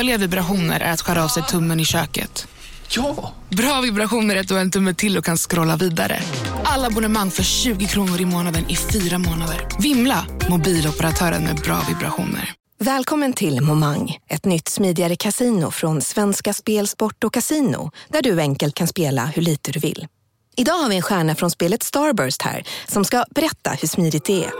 [0.01, 2.47] Dåliga vibrationer är att skära av sig tummen i köket.
[2.89, 3.33] Ja!
[3.49, 6.19] Bra vibrationer är att du har en tumme till och kan scrolla vidare.
[6.63, 9.67] Alla abonnemang för 20 kronor i månaden i fyra månader.
[9.79, 10.25] Vimla!
[10.49, 12.53] Mobiloperatören med bra vibrationer.
[12.79, 18.39] Välkommen till Momang, ett nytt smidigare casino från Svenska Spel, Sport och Casino där du
[18.39, 20.07] enkelt kan spela hur lite du vill.
[20.55, 24.45] Idag har vi en stjärna från spelet Starburst här som ska berätta hur smidigt det
[24.45, 24.51] är.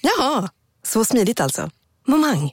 [0.00, 0.48] Jaha,
[0.82, 1.70] så smidigt alltså.
[2.08, 2.52] Momang,